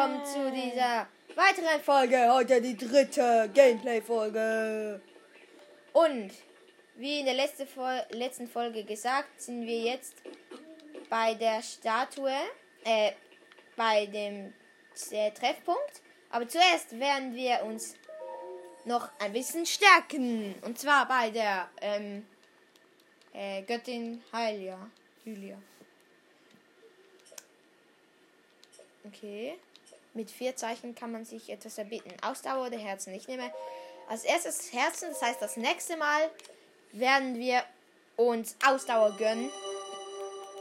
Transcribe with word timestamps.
willkommen 0.00 0.24
zu 0.24 0.50
dieser 0.50 1.06
weiteren 1.34 1.82
Folge. 1.82 2.32
Heute 2.32 2.62
die 2.62 2.74
dritte 2.74 3.50
Gameplay-Folge. 3.52 5.02
Und 5.92 6.30
wie 6.96 7.20
in 7.20 7.26
der 7.26 7.34
letzte 7.34 7.66
Fol 7.66 8.00
letzten 8.10 8.48
Folge 8.48 8.84
gesagt, 8.84 9.42
sind 9.42 9.66
wir 9.66 9.78
jetzt 9.78 10.14
bei 11.10 11.34
der 11.34 11.60
Statue, 11.60 12.32
äh, 12.82 13.12
bei 13.76 14.06
dem 14.06 14.54
äh, 15.10 15.32
Treffpunkt. 15.32 16.00
Aber 16.30 16.48
zuerst 16.48 16.98
werden 16.98 17.34
wir 17.34 17.62
uns 17.64 17.94
noch 18.86 19.10
ein 19.18 19.34
bisschen 19.34 19.66
stärken. 19.66 20.54
Und 20.62 20.78
zwar 20.78 21.06
bei 21.08 21.28
der 21.28 21.68
ähm, 21.82 22.26
äh, 23.34 23.60
Göttin 23.64 24.22
Heilia. 24.32 24.78
Julia. 25.26 25.58
Okay. 29.04 29.58
Mit 30.14 30.30
vier 30.30 30.56
Zeichen 30.56 30.94
kann 30.94 31.12
man 31.12 31.24
sich 31.24 31.50
etwas 31.50 31.78
erbitten. 31.78 32.12
Ausdauer 32.22 32.66
oder 32.66 32.78
Herzen. 32.78 33.14
Ich 33.14 33.28
nehme 33.28 33.52
als 34.08 34.24
erstes 34.24 34.72
Herzen. 34.72 35.08
Das 35.10 35.22
heißt, 35.22 35.40
das 35.40 35.56
nächste 35.56 35.96
Mal 35.96 36.30
werden 36.92 37.38
wir 37.38 37.62
uns 38.16 38.56
Ausdauer 38.66 39.16
gönnen. 39.16 39.50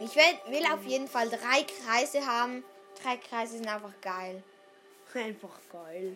Ich 0.01 0.15
will, 0.15 0.53
will 0.59 0.65
auf 0.71 0.85
jeden 0.85 1.07
Fall 1.07 1.29
drei 1.29 1.63
Kreise 1.63 2.25
haben. 2.25 2.63
Drei 3.03 3.17
Kreise 3.17 3.57
sind 3.57 3.67
einfach 3.67 3.93
geil. 4.01 4.43
Einfach 5.13 5.59
geil. 5.71 6.15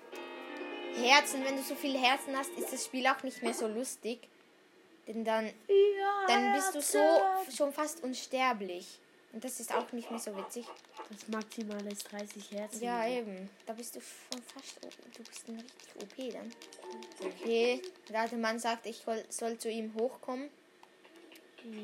Herzen, 0.96 1.44
wenn 1.44 1.56
du 1.56 1.64
so 1.64 1.76
viele 1.76 1.98
Herzen 1.98 2.38
hast, 2.38 2.52
ist 2.52 2.72
das 2.72 2.86
Spiel 2.86 3.08
auch 3.08 3.24
nicht 3.24 3.42
mehr 3.42 3.54
so 3.54 3.68
lustig. 3.68 4.20
Denn 5.08 5.26
dann, 5.26 5.52
dann 6.28 6.54
bist 6.54 6.76
du 6.76 6.82
so 6.82 7.00
schon 7.56 7.74
fast 7.74 8.04
unsterblich. 8.04 9.00
Und 9.34 9.44
das 9.44 9.60
ist 9.60 9.74
auch 9.74 9.92
nicht 9.92 10.12
mehr 10.12 10.20
so 10.20 10.36
witzig. 10.38 10.66
Das 11.10 11.28
Maximale 11.28 11.92
ist 11.92 12.12
30 12.12 12.52
Herzen. 12.52 12.84
Ja, 12.84 13.08
eben. 13.08 13.50
Da 13.66 13.74
bist 13.74 13.96
du 13.96 14.02
schon 14.02 14.42
fast. 14.42 14.84
Du 14.84 15.24
bist 15.24 15.48
ein 15.48 15.56
richtig 15.56 15.96
OP 16.02 16.34
dann. 16.34 16.52
Okay. 17.22 17.82
Der 18.10 18.22
alte 18.22 18.38
Mann 18.38 18.60
sagt, 18.60 18.86
ich 18.86 19.04
soll, 19.30 19.58
zu 19.58 19.70
ihm 19.70 19.94
hochkommen. 19.96 20.50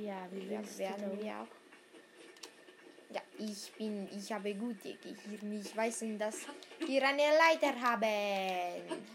Ja, 0.02 0.28
wie 0.32 0.52
Ja, 0.52 0.78
werden 0.78 1.22
wir 1.22 1.42
auch. 1.42 3.14
Ja, 3.14 3.22
ich 3.38 3.72
bin. 3.74 4.08
Ich 4.18 4.32
habe 4.32 4.54
gute 4.56 4.96
Gehirn. 4.96 5.62
Ich 5.62 5.76
weiß, 5.76 6.04
dass 6.18 6.38
wir 6.80 7.08
eine 7.08 7.24
Leiter 7.38 7.80
haben. 7.82 9.10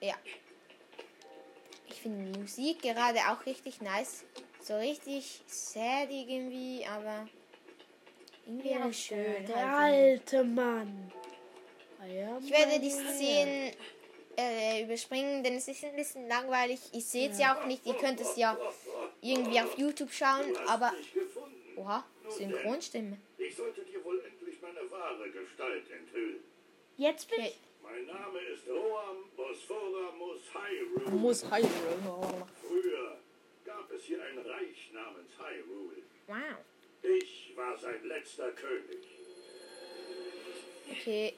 Ja. 0.00 0.14
Ich 1.86 2.00
finde 2.00 2.30
die 2.30 2.38
Musik 2.38 2.82
gerade 2.82 3.18
auch 3.30 3.44
richtig 3.44 3.80
nice. 3.80 4.24
So 4.68 4.76
richtig 4.76 5.40
sad 5.46 6.10
irgendwie, 6.10 6.84
aber 6.84 7.26
irgendwie 8.44 8.68
Ja, 8.68 8.86
auch 8.86 8.92
schön. 8.92 9.46
Der 9.46 9.78
halt. 9.78 10.20
alte 10.20 10.44
Mann. 10.44 11.10
Ah 11.98 12.04
ja, 12.04 12.38
Ich 12.38 12.50
werde 12.50 12.78
die 12.78 12.90
ja, 12.90 13.00
ja. 13.00 13.12
Szenen 13.14 13.72
äh, 14.36 14.84
überspringen, 14.84 15.42
denn 15.42 15.54
es 15.54 15.68
ist 15.68 15.82
ein 15.84 15.96
bisschen 15.96 16.28
langweilig. 16.28 16.80
Ich 16.92 17.06
sehe 17.06 17.30
es 17.30 17.38
ja 17.38 17.58
auch 17.58 17.64
nicht. 17.64 17.86
Ihr 17.86 17.94
könnt 17.94 18.20
es 18.20 18.36
ja 18.36 18.58
irgendwie 19.22 19.58
auf 19.58 19.78
YouTube 19.78 20.12
schauen, 20.12 20.54
aber. 20.66 20.92
Oha, 21.76 22.04
Synchronstimme. 22.28 23.16
Ich 23.38 23.56
sollte 23.56 23.80
dir 23.86 24.04
wohl 24.04 24.22
endlich 24.22 24.60
meine 24.60 24.90
wahre 24.90 25.30
Gestalt 25.30 25.90
enthüllen. 25.90 26.44
Jetzt 26.98 27.30
bin 27.30 27.40
ich. 27.40 27.58
Mein 27.82 28.04
Name 28.04 28.38
ist 28.40 28.68
Roam 28.68 29.30
Bosphora 29.34 30.12
Hyrule. 30.12 31.10
Muss 31.16 31.42
Hyrule. 31.50 32.46
Früher 32.60 33.18
gab 33.88 33.96
es 33.96 34.04
hier 34.04 34.22
ein 34.22 34.38
Reich 34.38 34.90
namens 34.92 35.30
Hyrule. 35.38 36.02
Wow. 36.26 36.58
Ich 37.02 37.52
war 37.56 37.76
sein 37.78 38.04
letzter 38.04 38.50
König. 38.52 38.98
Okay. 40.90 41.34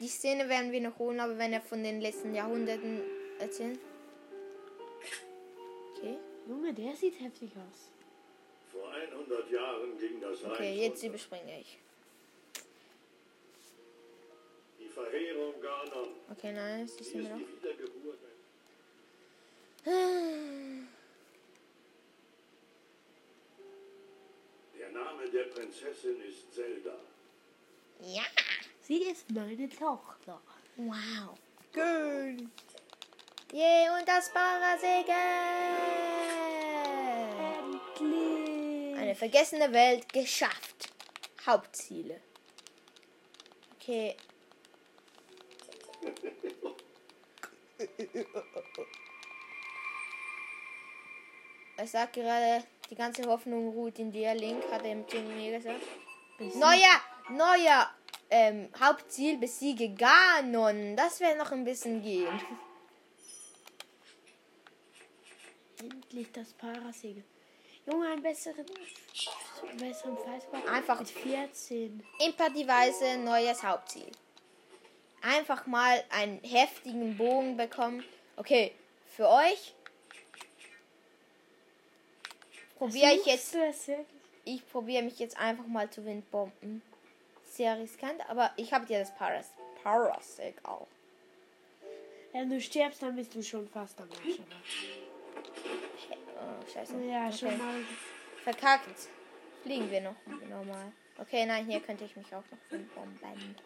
Die 0.00 0.08
Szene 0.08 0.48
werden 0.48 0.72
wir 0.72 0.80
noch 0.80 0.98
holen, 0.98 1.20
aber 1.20 1.38
wenn 1.38 1.52
er 1.52 1.60
von 1.60 1.82
den 1.82 2.00
letzten 2.00 2.34
Jahrhunderten 2.34 3.00
erzählen. 3.38 3.78
Okay. 5.96 6.16
Junge, 6.48 6.72
der 6.74 6.94
sieht 6.94 7.18
heftig 7.20 7.50
aus. 7.56 7.90
Vor 8.70 8.90
100 8.92 9.50
Jahren 9.50 9.98
ging 9.98 10.20
das 10.20 10.42
Reich 10.44 10.52
Okay, 10.52 10.74
jetzt 10.82 10.96
unter. 10.96 11.06
überspringe 11.08 11.60
ich. 11.60 11.78
Die 14.80 14.88
Verheerung 14.88 15.54
Ganon. 15.62 16.08
Okay, 16.30 16.52
nein, 16.52 16.84
es 16.84 16.90
ist 16.92 16.98
Sie 16.98 17.04
ist 17.04 17.14
immer 17.14 17.28
noch. 17.30 17.38
die 17.38 17.62
Wiedergeburt. 17.62 18.18
Der 25.34 25.44
Prinzessin 25.46 26.20
ist 26.20 26.54
Zelda. 26.54 26.96
Ja. 27.98 28.22
Sie 28.82 29.02
ist 29.02 29.28
meine 29.32 29.68
Tochter. 29.68 30.40
Wow. 30.76 31.36
Schön. 31.74 32.52
Yay, 33.52 33.88
und 33.98 34.06
das 34.06 34.32
Parasegel. 34.32 35.12
Endlich. 37.58 38.96
Eine 38.96 39.16
vergessene 39.16 39.72
Welt 39.72 40.12
geschafft. 40.12 40.92
Hauptziele. 41.44 42.20
Okay. 43.74 44.16
Er 51.76 51.88
sagt 51.88 52.12
gerade, 52.12 52.64
die 52.94 52.98
ganze 52.98 53.24
Hoffnung 53.26 53.70
ruht 53.70 53.98
in 53.98 54.12
dir, 54.12 54.34
Link, 54.34 54.62
hat 54.70 54.84
er 54.84 55.04
zu 55.08 55.16
mir 55.16 55.58
gesagt. 55.58 55.82
Neuer, 56.38 57.00
neuer 57.28 57.90
ähm, 58.30 58.68
Hauptziel, 58.80 59.36
besiege 59.36 59.88
Ganon. 59.88 60.94
Das 60.94 61.18
wäre 61.18 61.36
noch 61.36 61.50
ein 61.50 61.64
bisschen 61.64 62.00
gehen. 62.00 62.28
Endlich 65.80 66.30
das 66.30 66.52
Parasegel. 66.52 67.24
Junge, 67.84 68.06
einen 68.06 68.22
besseren, 68.22 68.64
besseren 69.76 70.16
Fallscore. 70.16 70.68
Einfach 70.70 71.00
mit 71.00 71.10
14. 71.10 72.00
Imperdiweise 72.24 73.18
neues 73.18 73.60
Hauptziel. 73.64 74.12
Einfach 75.20 75.66
mal 75.66 76.04
einen 76.10 76.38
heftigen 76.44 77.16
Bogen 77.16 77.56
bekommen. 77.56 78.04
Okay, 78.36 78.72
für 79.16 79.28
euch 79.28 79.74
probiere 82.78 83.12
ich 83.14 83.26
jetzt. 83.26 83.56
Ich 84.44 84.66
probiere 84.70 85.02
mich 85.02 85.18
jetzt 85.18 85.38
einfach 85.38 85.66
mal 85.66 85.90
zu 85.90 86.04
Windbomben. 86.04 86.82
Sehr 87.44 87.78
riskant, 87.78 88.28
aber 88.28 88.50
ich 88.56 88.72
habe 88.72 88.84
dir 88.86 88.98
das 88.98 89.14
Paras 89.14 89.52
Parasig 89.82 90.54
auch. 90.64 90.88
Wenn 92.32 92.50
du 92.50 92.60
stirbst, 92.60 93.02
dann 93.02 93.14
bist 93.14 93.34
du 93.34 93.42
schon 93.42 93.68
fast 93.68 94.00
am 94.00 94.08
Arsch. 94.10 94.40
Oh, 96.36 96.72
scheiße. 96.72 97.00
Ja, 97.04 97.28
okay. 97.28 97.36
schon 97.38 97.58
mal. 97.58 97.76
Verkackt. 98.42 99.08
Fliegen 99.62 99.90
wir 99.90 100.00
noch 100.00 100.16
normal. 100.48 100.92
Okay, 101.18 101.46
nein, 101.46 101.66
hier 101.66 101.80
könnte 101.80 102.04
ich 102.04 102.16
mich 102.16 102.26
auch 102.34 102.42
noch 102.50 102.58
Windbomben. 102.70 103.56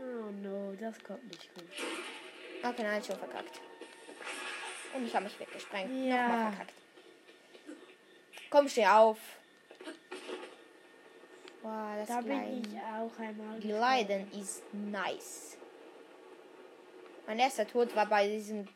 Oh 0.00 0.30
no, 0.42 0.74
das 0.80 1.02
kommt 1.04 1.24
nicht 1.28 1.54
gut. 1.54 1.64
Okay, 2.62 2.82
nein, 2.82 3.02
schon 3.02 3.16
verkackt. 3.16 3.60
Und 4.94 5.06
ich 5.06 5.14
habe 5.14 5.24
mich 5.24 5.38
weggesprengt. 5.38 5.90
Ja. 6.08 6.28
Nochmal 6.28 6.52
verkackt. 6.52 6.72
Komm, 8.50 8.68
steh 8.68 8.86
auf. 8.86 9.18
Wow, 11.62 11.72
das 11.98 12.08
Da 12.08 12.20
bin 12.20 12.62
ich 12.62 12.78
auch 12.78 13.18
einmal. 13.18 13.58
Gliden 13.60 14.30
ist 14.40 14.62
nice. 14.72 15.56
Mein 17.26 17.38
erster 17.40 17.66
Tod 17.66 17.94
war 17.94 18.06
bei 18.06 18.26
diesem, 18.26 18.66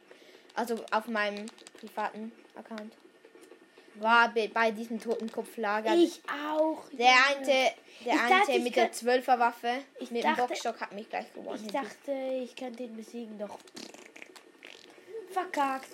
also 0.55 0.85
auf 0.91 1.07
meinem 1.07 1.47
privaten 1.79 2.33
Account. 2.55 2.93
War 3.95 4.33
bei, 4.35 4.71
diesem 4.71 5.01
Totenkopflager. 5.01 5.95
Ich 5.95 6.21
auch. 6.29 6.83
der 6.93 7.07
Junge. 7.07 7.37
eine, 7.37 7.71
der 8.05 8.13
eine 8.25 8.29
dachte, 8.41 8.59
mit 8.61 8.75
der 8.77 8.85
könnt- 8.89 8.95
12er 8.97 9.39
Waffe 9.39 9.71
Ich 10.01 10.11
mit 10.11 10.23
dem 10.25 10.31
dachte- 10.35 10.49
Boxstock 10.49 10.81
hat 10.81 10.93
mich 10.93 11.09
gleich 11.09 11.33
gewonnen. 11.33 11.63
Ich 11.65 11.73
dachte, 11.73 12.13
ich 12.43 12.57
könnte 12.57 12.83
ihn 12.83 12.97
besiegen, 12.97 13.39
doch. 13.39 13.59
Verkackt. 15.33 15.89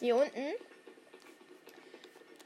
Hier 0.00 0.16
unten, 0.16 0.54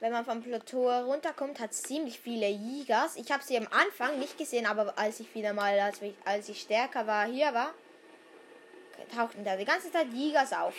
wenn 0.01 0.13
man 0.13 0.25
vom 0.25 0.43
Plateau 0.43 0.89
runterkommt, 0.89 1.61
hat 1.61 1.71
es 1.71 1.83
ziemlich 1.83 2.19
viele 2.19 2.49
Jigas. 2.49 3.17
Ich 3.17 3.31
habe 3.31 3.43
sie 3.43 3.57
am 3.57 3.69
Anfang 3.71 4.19
nicht 4.19 4.37
gesehen, 4.37 4.67
aber 4.67 4.99
als 4.99 5.21
ich 5.21 5.35
wieder 5.35 5.53
mal, 5.53 5.79
als 5.79 6.03
ich, 6.03 6.15
als 6.25 6.49
ich 6.49 6.61
stärker 6.61 7.07
war, 7.07 7.27
hier 7.27 7.53
war, 7.55 7.73
tauchten 9.15 9.45
da 9.45 9.57
die 9.57 9.65
ganze 9.65 9.91
Zeit 9.93 10.09
Jigas 10.13 10.53
auf. 10.53 10.75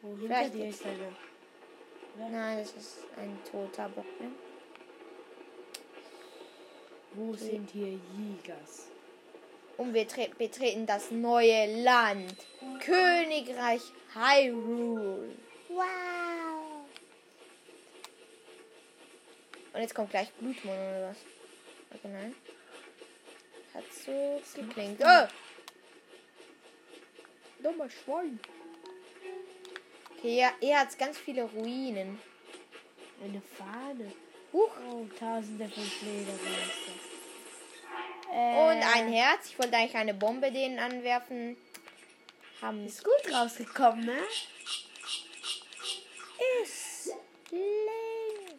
Wo 0.00 0.16
Vielleicht 0.16 0.54
dir 0.54 0.68
ist 0.68 0.84
einer? 0.84 2.30
Nein, 2.30 2.58
das 2.58 2.72
ist 2.72 2.98
ein 3.16 3.38
toter 3.50 3.88
Bock. 3.88 4.04
Ne? 4.20 4.30
Wo 7.14 7.34
sind 7.34 7.70
hier 7.70 7.98
Jägers? 8.16 8.91
Und 9.82 9.94
wir 9.94 10.06
tre- 10.06 10.32
betreten 10.38 10.86
das 10.86 11.10
neue 11.10 11.82
Land. 11.82 12.36
Königreich 12.84 13.82
Hyrule. 14.14 15.34
Wow. 15.68 16.84
Und 19.72 19.80
jetzt 19.80 19.92
kommt 19.92 20.10
gleich 20.10 20.30
Blutmon 20.34 20.72
oder 20.72 21.08
was? 21.10 21.16
Okay, 21.98 22.08
nein. 22.12 22.32
Hat 23.74 23.82
so 23.92 24.40
geklingt. 24.54 25.00
Oh! 25.02 25.26
Dummer 27.60 27.90
Schwein. 27.90 28.38
Okay, 30.16 30.36
ja, 30.38 30.52
er 30.60 30.78
hat 30.80 30.96
ganz 30.96 31.18
viele 31.18 31.42
Ruinen. 31.42 32.20
Eine 33.20 33.42
Fahne. 33.58 34.12
Huch. 34.52 34.70
Oh, 34.92 35.06
tausende 35.18 35.68
von 35.68 35.82
Fledermäusen. 35.82 36.91
Und 38.32 38.82
ein 38.96 39.12
Herz. 39.12 39.50
Ich 39.50 39.58
wollte 39.58 39.76
eigentlich 39.76 39.94
eine 39.94 40.14
Bombe 40.14 40.50
denen 40.50 40.78
anwerfen. 40.78 41.54
Haben 42.62 42.86
Ist 42.86 43.04
gut 43.04 43.32
rausgekommen, 43.34 44.06
ne? 44.06 44.18
ist 46.62 47.08
leer. 47.50 48.54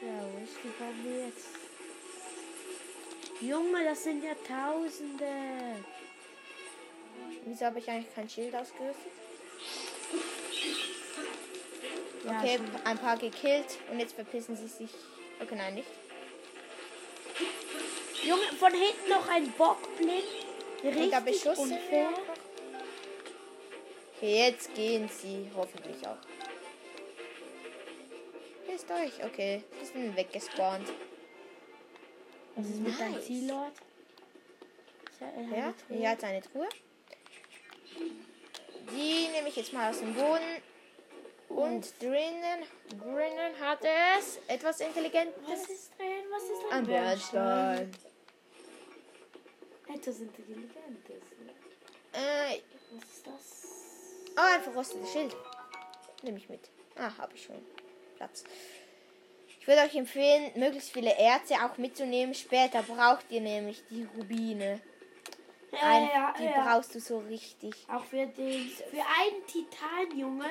Ja, 0.00 0.24
wo 0.32 0.44
ist 0.44 0.56
die 0.62 0.68
Bombe 0.68 1.24
jetzt? 1.26 1.46
Junge, 3.40 3.84
das 3.84 4.04
sind 4.04 4.22
ja 4.22 4.34
Tausende. 4.46 5.26
Wieso 7.44 7.64
habe 7.66 7.80
ich 7.80 7.90
eigentlich 7.90 8.14
kein 8.14 8.28
Schild 8.28 8.54
ausgerüstet? 8.54 9.10
Ja, 12.24 12.38
Okay, 12.38 12.56
schon. 12.58 12.86
ein 12.86 12.98
paar 12.98 13.16
gekillt 13.16 13.78
und 13.90 13.98
jetzt 13.98 14.14
verpissen 14.14 14.56
sie 14.56 14.68
sich. 14.68 14.90
Okay, 15.40 15.56
nein, 15.56 15.74
nicht. 15.74 15.88
Junge, 18.24 18.46
von 18.58 18.72
hinten 18.72 19.08
noch 19.08 19.28
ein 19.28 19.50
Bockblick. 19.52 20.24
Richtig 20.84 21.46
unfair. 21.46 22.08
Okay, 24.16 24.46
jetzt 24.46 24.74
gehen 24.74 25.08
sie 25.08 25.50
hoffentlich 25.56 26.06
auch. 26.06 26.18
Ist 28.72 28.90
euch. 28.90 29.24
Okay, 29.24 29.64
sie 29.80 29.86
sind 29.86 30.16
weggespawnt. 30.16 30.88
Was 32.56 32.66
ist 32.66 32.80
mit 32.80 32.98
deinem 33.00 33.12
Nice. 33.12 33.26
Zielort? 33.26 33.72
Ja, 35.20 35.74
hier 35.88 36.10
hat 36.10 36.24
eine 36.24 36.42
Truhe. 36.42 36.68
Die 38.90 39.28
nehme 39.28 39.48
ich 39.48 39.56
jetzt 39.56 39.72
mal 39.72 39.90
aus 39.90 39.98
dem 39.98 40.14
Boden. 40.14 40.62
Und 41.48 42.00
drinnen, 42.00 42.64
drinnen 42.88 43.60
hat 43.60 43.80
es 44.16 44.38
etwas 44.48 44.80
Intelligentes. 44.80 45.34
Was 45.46 45.68
ist 45.68 45.98
drin? 45.98 46.24
Was 46.30 46.42
ist 46.44 46.62
drin? 46.62 46.72
Ein 46.72 46.86
Bernstein. 46.86 47.90
Etwas 49.94 50.20
Intelligentes. 50.20 51.22
Äh, 52.12 52.60
Was 52.92 53.02
ist 53.02 53.26
das? 53.26 53.62
oh, 54.36 54.54
ein 54.54 54.62
verrostetes 54.62 55.12
Schild. 55.12 55.36
Nehme 56.22 56.38
ich 56.38 56.48
mit. 56.48 56.70
Ah, 56.96 57.10
habe 57.18 57.34
ich 57.34 57.44
schon. 57.44 57.64
Platz. 58.16 58.44
Ich 59.60 59.66
würde 59.66 59.82
euch 59.82 59.94
empfehlen, 59.94 60.50
möglichst 60.56 60.92
viele 60.92 61.16
Erze 61.16 61.54
auch 61.54 61.76
mitzunehmen. 61.78 62.34
Später 62.34 62.82
braucht 62.82 63.30
ihr 63.30 63.40
nämlich 63.40 63.82
die 63.90 64.06
Rubine. 64.16 64.80
Ein, 65.80 66.04
ja, 66.04 66.34
die 66.38 66.44
ja. 66.44 66.62
brauchst 66.64 66.94
du 66.94 67.00
so 67.00 67.18
richtig. 67.18 67.74
Auch 67.88 68.04
für 68.04 68.26
den, 68.26 68.68
für 68.68 68.96
einen 68.96 69.46
Titan, 69.46 70.18
Junge. 70.18 70.50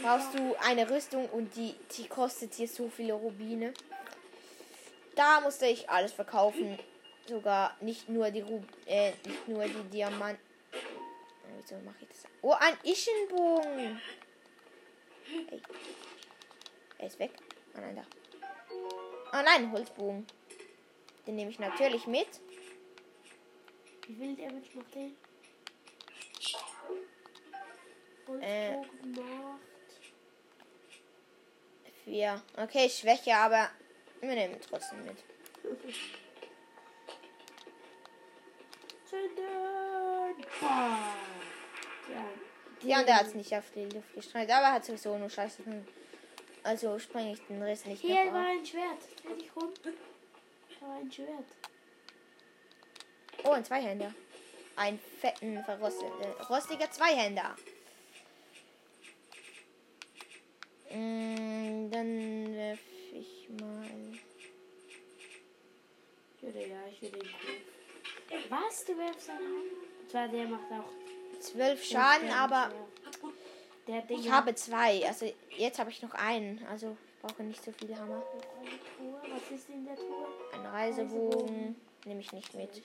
brauchst 0.00 0.38
du 0.38 0.54
eine 0.60 0.88
Rüstung 0.88 1.28
und 1.30 1.56
die, 1.56 1.74
die 1.96 2.06
kostet 2.06 2.54
hier 2.54 2.68
so 2.68 2.88
viele 2.88 3.14
Rubine. 3.14 3.72
Da 5.16 5.40
musste 5.40 5.66
ich 5.66 5.90
alles 5.90 6.12
verkaufen. 6.12 6.78
Sogar 7.30 7.76
nicht 7.80 8.08
nur 8.08 8.28
die 8.32 8.40
Rub 8.40 8.64
äh, 8.86 9.12
nicht 9.24 9.46
nur 9.46 9.64
die 9.64 9.84
Diamanten. 9.84 10.42
Wieso 11.56 11.76
mache 11.84 11.98
ich 12.00 12.08
das? 12.08 12.24
Oh, 12.42 12.56
ein 12.58 12.76
Ischenbogen. 12.82 14.00
Ey. 15.48 15.62
Er 16.98 17.06
ist 17.06 17.20
weg. 17.20 17.30
Ah 17.74 17.82
nein, 17.82 17.94
da. 17.94 18.04
Ah 19.30 19.42
nein, 19.44 19.70
Holzbogen. 19.70 20.26
Den 21.24 21.36
nehme 21.36 21.52
ich 21.52 21.60
natürlich 21.60 22.08
mit. 22.08 22.26
Wie 24.08 24.36
macht 24.74 24.94
der? 24.96 25.10
Äh. 28.40 28.76
Holzbogen 28.76 29.12
macht. 29.12 29.60
Vier. 32.04 32.42
Okay, 32.56 32.90
Schwäche, 32.90 33.36
aber 33.36 33.70
wir 34.20 34.34
nehmen 34.34 34.54
ihn 34.54 34.60
trotzdem 34.60 35.04
mit. 35.04 35.22
Zünden! 39.10 40.44
Boah. 40.60 41.16
Ja. 42.08 42.24
Ja, 42.82 43.00
und 43.00 43.08
der 43.08 43.16
hat 43.16 43.26
es 43.26 43.34
nicht 43.34 43.52
auf 43.54 43.68
die 43.74 43.86
Luft 43.86 44.14
gestreut, 44.14 44.48
aber 44.48 44.72
hat 44.72 44.84
sowieso 44.84 45.18
nur 45.18 45.28
Scheiße. 45.28 45.62
Also 46.62 46.98
springe 46.98 47.32
ich 47.32 47.40
den 47.46 47.60
Rest 47.60 47.86
nicht 47.86 48.00
Hier 48.02 48.32
war 48.32 48.46
ein 48.46 48.64
Schwert. 48.64 49.02
Dreh 49.22 49.34
dich 49.34 49.54
rum. 49.56 49.72
Da 49.82 50.86
war 50.86 50.96
ein 50.96 51.10
Schwert. 51.10 51.44
Oh, 53.44 53.50
ein 53.50 53.64
Zweihänder. 53.64 54.14
Ein 54.76 55.00
fetten, 55.20 55.62
verrosteter, 55.64 56.46
rostiger 56.48 56.90
Zweihänder. 56.90 57.56
Mm, 60.90 61.90
dann 61.90 62.54
werf 62.54 62.78
ich 63.12 63.48
mal. 63.60 63.90
Ich 66.36 66.42
würde 66.42 66.66
ja, 66.66 66.86
ich 66.90 67.02
würde 67.02 67.18
ihn. 67.18 67.69
Was? 68.48 68.84
Du 68.84 68.96
werfst 68.96 69.30
einen 69.30 69.38
an? 69.38 70.08
Zwar 70.08 70.28
der 70.28 70.46
macht 70.46 70.70
auch 70.72 71.40
Zwölf 71.40 71.82
Schaden, 71.84 72.28
Damage, 72.28 72.40
aber 72.56 72.70
ich 74.08 74.30
habe 74.30 74.54
zwei. 74.54 75.06
Also 75.06 75.32
jetzt 75.56 75.78
habe 75.78 75.90
ich 75.90 76.02
noch 76.02 76.12
einen. 76.14 76.64
Also 76.68 76.96
ich 77.06 77.20
brauche 77.22 77.42
nicht 77.42 77.64
so 77.64 77.72
viele 77.72 77.96
Hammer. 77.98 78.22
Was 79.32 79.50
ist 79.58 79.68
in 79.70 79.84
der 79.84 79.96
Truhe? 79.96 80.26
Ein 80.52 80.66
Reisebogen 80.66 81.76
nehme 82.04 82.20
ich 82.20 82.32
nicht 82.32 82.54
mit. 82.54 82.82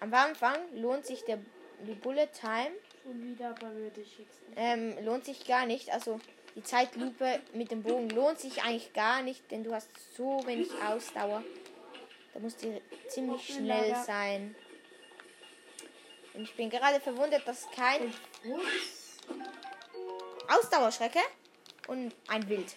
Am 0.00 0.12
Anfang 0.14 0.56
lohnt 0.74 1.06
sich 1.06 1.24
der 1.24 1.38
die 1.86 1.94
Bullet 1.94 2.28
Time 2.32 2.72
Schon 3.04 3.22
wieder, 3.22 3.50
aber 3.50 3.72
würde 3.74 4.00
ich 4.00 4.18
jetzt 4.18 4.42
nicht. 4.48 4.56
ähm, 4.56 4.96
lohnt 5.04 5.24
sich 5.24 5.46
gar 5.46 5.66
nicht. 5.66 5.90
Also 5.92 6.20
die 6.58 6.64
Zeitlupe 6.64 7.40
mit 7.54 7.70
dem 7.70 7.84
Bogen 7.84 8.10
lohnt 8.10 8.40
sich 8.40 8.64
eigentlich 8.64 8.92
gar 8.92 9.22
nicht, 9.22 9.48
denn 9.52 9.62
du 9.62 9.72
hast 9.72 9.88
so 10.16 10.44
wenig 10.44 10.68
Ausdauer. 10.84 11.44
Da 12.34 12.40
musst 12.40 12.64
du 12.64 12.82
ziemlich 13.06 13.46
schnell 13.46 13.94
sein. 14.04 14.56
Und 16.34 16.42
ich 16.42 16.56
bin 16.56 16.68
gerade 16.68 16.98
verwundert, 16.98 17.46
dass 17.46 17.70
kein. 17.70 18.12
Ausdauerschrecke 20.48 21.20
und 21.86 22.12
ein 22.26 22.48
Wild. 22.48 22.74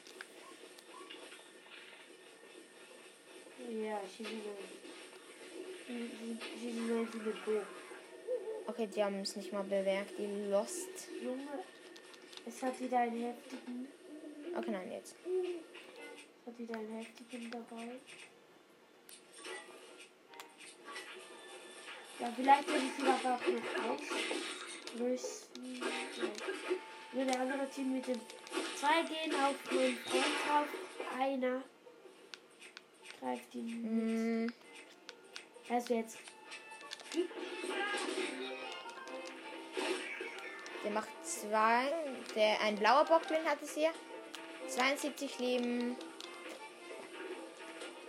Ja. 3.83 3.99
Okay, 8.67 8.87
die 8.87 9.03
haben 9.03 9.21
es 9.21 9.35
nicht 9.35 9.51
mal 9.51 9.63
bemerkt, 9.63 10.19
die 10.19 10.49
Lost. 10.51 11.07
Junge, 11.23 11.63
es 12.45 12.63
hat 12.63 12.79
wieder 12.79 12.99
einen 12.99 13.21
heftigen. 13.23 13.87
Okay, 14.55 14.71
nein, 14.71 14.91
jetzt. 14.91 15.15
Es 15.25 16.47
hat 16.47 16.59
wieder 16.59 16.75
einen 16.75 16.97
heftigen 16.97 17.51
dabei. 17.51 17.99
Ja, 22.19 22.31
vielleicht 22.35 22.67
würde 22.67 22.85
ich 22.85 22.93
sie 22.93 23.07
aber 23.07 23.35
auch 23.35 23.47
noch 23.47 24.99
ausrüsten. 24.99 25.75
Ja. 25.79 26.27
Würde 27.13 27.31
der 27.31 27.41
andere 27.41 27.69
Team 27.69 27.93
mit 27.93 28.07
dem 28.07 28.19
zwei 28.75 29.01
gehen 29.03 29.33
auf 29.35 29.55
meinen 29.71 29.97
Freund 29.97 30.25
drauf. 30.45 30.67
Einer 31.19 31.63
greift 33.19 33.55
ihn. 33.55 34.45
Mm, 34.45 34.53
Also 35.69 35.93
jetzt. 35.95 36.17
Der 40.83 40.91
macht 40.91 41.09
zwei. 41.23 41.91
Der, 42.35 42.59
ein 42.61 42.75
blauer 42.75 43.05
Bockblin 43.05 43.45
hat 43.45 43.61
es 43.61 43.73
hier. 43.73 43.91
72 44.67 45.39
Leben. 45.39 45.95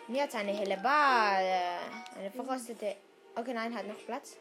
Mir 0.09 0.25
hat 0.25 0.35
eine 0.35 0.53
helle 0.53 0.77
Ball. 0.79 1.79
Eine 2.17 2.31
verrostete. 2.31 2.97
Okay, 3.35 3.55
nein, 3.55 3.75
hat 3.75 3.87
noch 3.87 4.05
Platz. 4.07 4.37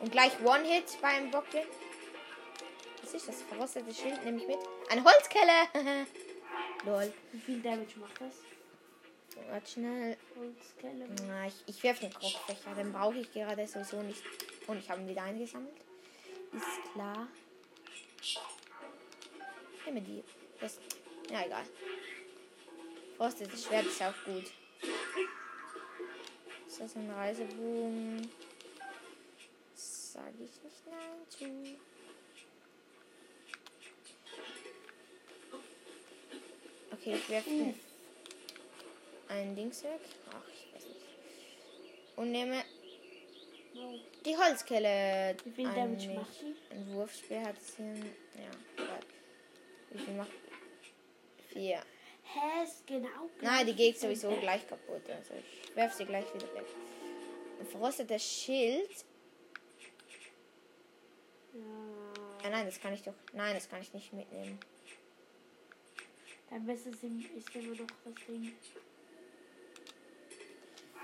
Und 0.00 0.12
gleich 0.12 0.32
One-Hit 0.44 1.00
beim 1.00 1.30
Bockblin. 1.30 1.66
Was 3.02 3.14
ist 3.14 3.28
das? 3.28 3.42
Verrostete 3.42 3.92
Schild 3.94 4.24
nehme 4.24 4.38
ich 4.38 4.46
mit. 4.46 4.58
Eine 4.90 5.04
Holzkelle. 5.04 5.52
Lol. 6.84 7.12
Wie 7.32 7.40
viel 7.40 7.60
Damage 7.60 7.98
macht 7.98 8.20
das? 8.20 8.47
Warte 9.50 9.70
schnell. 9.70 10.16
Na, 11.26 11.46
ich, 11.46 11.54
ich 11.66 11.82
werfe 11.82 12.02
den 12.02 12.12
Krogfächer. 12.12 12.74
Den 12.74 12.92
brauche 12.92 13.18
ich 13.18 13.32
gerade 13.32 13.66
sowieso 13.66 14.02
nicht. 14.02 14.22
Und 14.66 14.78
ich 14.78 14.90
habe 14.90 15.00
ihn 15.00 15.08
wieder 15.08 15.22
eingesammelt. 15.22 15.76
Ist 16.52 16.92
klar. 16.92 17.28
Ich 18.20 19.86
nehme 19.86 20.00
die. 20.00 20.22
Das, 20.60 20.78
ja, 21.30 21.44
egal. 21.46 21.64
Frostetes 23.16 23.64
Schwert 23.64 23.86
ist 23.86 24.02
auch 24.02 24.14
gut. 24.24 24.44
Ist 26.66 26.80
das 26.80 26.96
ein 26.96 27.10
Reisebogen? 27.10 28.28
sage 30.18 30.44
ich 30.44 30.62
nicht 30.62 30.86
nein 30.86 31.20
zu. 31.28 31.44
Okay, 36.92 37.14
ich 37.14 37.28
werfe 37.28 37.50
Uh. 37.50 37.74
Ein 39.28 39.54
Dings 39.54 39.82
weg. 39.84 40.00
Ach, 40.30 40.42
ich 40.52 40.74
weiß 40.74 40.84
nicht. 40.84 41.00
Und 42.16 42.32
nehme 42.32 42.62
die 44.24 44.36
Holzkelle. 44.36 45.36
Wie 45.44 45.50
viel 45.50 45.64
Damage 45.72 46.08
macht 46.10 46.40
die? 46.40 46.54
Ein 46.74 46.92
Wurfspeer 46.94 47.44
hat 47.46 47.56
es 47.58 47.76
hier. 47.76 47.94
Ja. 47.94 48.98
Wie 49.90 49.98
viel 49.98 50.14
macht. 50.14 50.30
Vier. 51.48 51.80
Hä, 52.24 52.64
ist 52.64 52.86
genau 52.86 53.30
Nein, 53.40 53.66
die 53.66 53.74
geht 53.74 53.98
sowieso 53.98 54.30
gleich 54.36 54.66
kaputt. 54.68 55.08
Also 55.08 55.34
ich 55.34 55.74
werfe 55.76 55.96
sie 55.96 56.04
gleich 56.04 56.26
wieder 56.34 56.52
weg. 56.54 56.66
Ein 57.60 57.66
verrosteter 57.66 58.18
Schild. 58.18 58.90
Ja, 61.54 61.60
Ah, 62.44 62.50
nein, 62.50 62.66
das 62.66 62.80
kann 62.80 62.94
ich 62.94 63.02
doch. 63.02 63.14
Nein, 63.32 63.54
das 63.54 63.68
kann 63.68 63.80
ich 63.82 63.92
nicht 63.92 64.12
mitnehmen. 64.12 64.58
dann 66.50 66.64
besser 66.66 66.90
ist 66.90 67.02
immer 67.02 67.74
noch 67.74 67.86
das 68.04 68.14
Ding. 68.26 68.52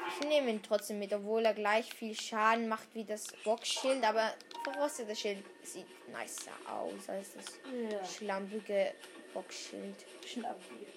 Ich 0.09 0.27
nehme 0.27 0.51
ihn 0.51 0.63
trotzdem 0.63 0.99
mit, 0.99 1.13
obwohl 1.13 1.45
er 1.45 1.55
gleich 1.55 1.93
viel 1.93 2.15
Schaden 2.15 2.69
macht 2.69 2.95
wie 2.95 3.05
das 3.05 3.27
Boxschild. 3.45 4.05
Aber 4.05 4.35
verrosteter 4.63 5.15
Schild 5.15 5.45
sieht 5.63 5.87
nicer 6.09 6.53
aus 6.71 7.09
als 7.09 7.35
das 7.35 7.47
Ja, 7.91 8.05
schlampige 8.05 8.95
Boxschild. 9.33 9.97
schlampig. 10.27 10.89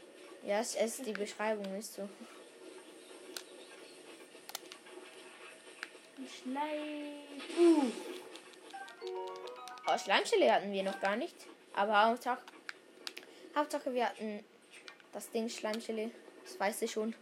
Ja, 0.43 0.59
es 0.59 0.75
ist 0.75 1.05
die 1.05 1.13
Beschreibung 1.13 1.77
ist 1.77 1.93
so. 1.95 2.07
Schleim. 6.41 7.13
Uh, 7.59 7.91
Oh, 9.89 9.97
Schleimstelle 9.97 10.51
hatten 10.53 10.71
wir 10.73 10.83
noch 10.83 10.99
gar 10.99 11.15
nicht. 11.15 11.35
Aber 11.73 12.07
Hauptsache, 12.07 12.41
Hauptsache 13.55 13.93
wir 13.93 14.07
hatten 14.07 14.43
das 15.13 15.31
Ding 15.31 15.47
Schleimstelle. 15.47 16.11
Das 16.43 16.59
weißt 16.59 16.81
du 16.81 16.87
schon. 16.89 17.15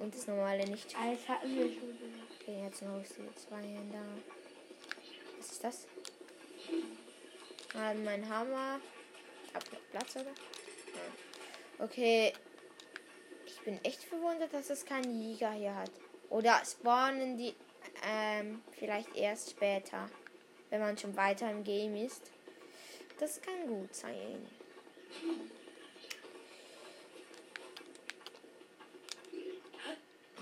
Und 0.00 0.14
das 0.14 0.26
normale 0.26 0.66
nicht. 0.66 0.96
Eis 0.98 1.28
hatten 1.28 1.54
wir 1.54 1.66
schon. 1.66 1.94
Okay, 2.40 2.62
jetzt 2.64 2.82
noch 2.82 3.00
die 3.02 3.36
zwei 3.36 3.60
da. 3.92 4.02
Was 5.38 5.52
ist 5.52 5.62
das? 5.62 5.86
Ah, 7.74 7.94
mein 7.94 8.28
Hammer. 8.28 8.80
Hab 9.54 9.72
noch 9.72 9.80
Platz, 9.90 10.16
oder? 10.16 10.24
Ja. 10.24 11.84
Okay. 11.84 12.32
Ich 13.46 13.60
bin 13.60 13.78
echt 13.84 14.02
verwundert, 14.04 14.54
dass 14.54 14.70
es 14.70 14.86
keinen 14.86 15.20
Jäger 15.20 15.52
hier 15.52 15.76
hat. 15.76 15.90
Oder 16.30 16.62
spawnen 16.64 17.36
die 17.36 17.54
ähm, 18.02 18.62
vielleicht 18.78 19.14
erst 19.14 19.50
später, 19.50 20.08
wenn 20.70 20.80
man 20.80 20.96
schon 20.96 21.14
weiter 21.14 21.50
im 21.50 21.62
Game 21.62 21.94
ist. 21.94 22.30
Das 23.18 23.40
kann 23.42 23.66
gut 23.66 23.94
sein. 23.94 24.46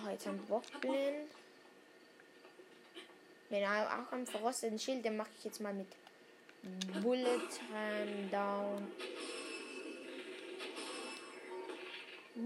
Oh, 0.05 0.11
jetzt 0.11 0.27
ein 0.27 0.39
Bockblin. 0.47 1.29
Wenn 3.51 3.63
er 3.63 3.87
auch 3.87 4.13
am 4.13 4.27
verrosteten 4.27 4.79
Schild, 4.79 5.05
dann 5.05 5.17
mache 5.17 5.31
ich 5.39 5.45
jetzt 5.45 5.61
mal 5.61 5.73
mit 5.73 5.89
Bullet 7.03 7.41
Time 7.49 8.29
Down. 8.31 8.87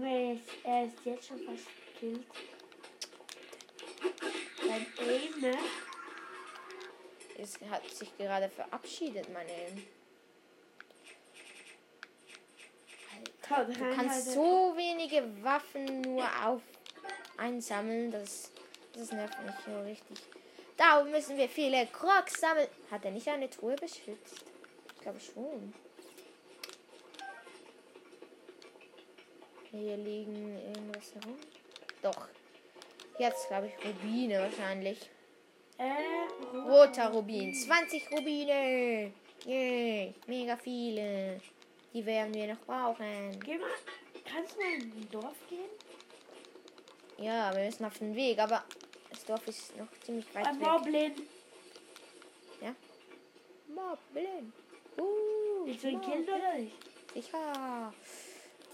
Er 0.01 0.33
ist, 0.33 0.41
er 0.63 0.85
ist 0.85 1.05
jetzt 1.05 1.27
schon 1.27 1.39
fast 1.39 1.67
gekillt. 1.93 2.25
Sein 4.65 4.85
Aim, 4.99 5.41
ne? 5.41 5.57
Es 7.37 7.59
hat 7.69 7.87
sich 7.89 8.17
gerade 8.17 8.49
verabschiedet, 8.49 9.31
mein. 9.31 9.45
Komm, 13.47 13.73
Du 13.73 13.95
kannst 13.95 14.31
so 14.33 14.73
wenige 14.75 15.43
Waffen 15.43 16.01
nur 16.01 16.23
auf 16.45 16.61
einsammeln, 17.37 18.11
das, 18.11 18.51
das 18.93 19.11
nervt 19.11 19.37
mich 19.45 19.55
so 19.65 19.81
richtig. 19.81 20.17
Da 20.77 21.03
müssen 21.03 21.37
wir 21.37 21.47
viele 21.49 21.85
Crocs 21.87 22.39
sammeln. 22.39 22.67
Hat 22.89 23.05
er 23.05 23.11
nicht 23.11 23.27
eine 23.27 23.49
Truhe 23.49 23.75
beschützt? 23.75 24.45
Ich 24.95 25.01
glaube 25.01 25.19
schon. 25.19 25.73
Hier 29.71 29.97
liegen 29.97 30.57
irgendwas 30.57 31.13
herum. 31.15 31.37
Doch. 32.01 32.27
Jetzt 33.19 33.47
glaube 33.47 33.67
ich 33.67 33.85
Rubine 33.85 34.39
wahrscheinlich. 34.39 35.09
Äh, 35.77 36.57
Roter 36.57 37.11
Rubin. 37.11 37.53
20 37.53 38.11
Rubine. 38.11 39.11
Yay. 39.45 40.13
Mega 40.27 40.57
viele. 40.57 41.41
Die 41.93 42.05
werden 42.05 42.33
wir 42.33 42.47
noch 42.47 42.59
brauchen. 42.61 43.39
Geh 43.43 43.57
mal, 43.57 43.69
kannst 44.25 44.55
du 44.55 44.59
mal 44.59 44.73
in 44.73 44.81
ein 44.81 45.09
Dorf 45.11 45.37
gehen? 45.49 45.69
Ja, 47.23 47.55
wir 47.55 47.63
müssen 47.63 47.85
auf 47.85 47.97
den 47.97 48.13
Weg, 48.15 48.37
aber 48.37 48.63
das 49.09 49.23
Dorf 49.23 49.47
ist 49.47 49.77
noch 49.77 49.87
ziemlich 50.03 50.25
weit 50.35 50.45
Ein 50.45 50.59
weg. 50.59 50.67
Moblin. 50.67 51.13
Moblin. 53.67 54.53
Uh, 54.97 55.65
Willst 55.65 55.83
du 55.83 55.87
ihn 55.87 56.01
killen 56.01 56.23
oder 56.23 56.53
nicht? 56.55 56.75
Sicher. 57.13 57.93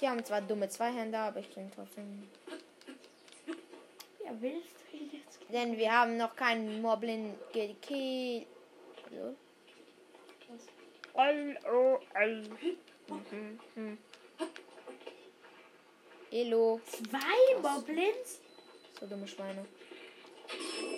Die 0.01 0.07
haben 0.09 0.25
zwar 0.25 0.41
dumme 0.41 0.67
Zweihänder, 0.67 1.19
aber 1.19 1.41
ich 1.41 1.53
bin 1.53 1.71
trotzdem. 1.71 2.27
Ja, 4.25 4.31
willst 4.39 4.67
du 4.91 4.97
ihn 4.97 5.11
jetzt 5.13 5.39
killen? 5.41 5.51
Denn 5.51 5.77
wir 5.77 5.91
haben 5.91 6.17
noch 6.17 6.35
keinen 6.35 6.81
Moblin 6.81 7.35
gekillt. 7.53 8.47
So. 9.11 9.35
Mhm. 13.75 13.97
Elo. 16.31 16.79
Zwei 16.85 17.61
Moblins? 17.61 18.39
So 18.99 19.07
dumme 19.07 19.27
Schweine. 19.27 19.65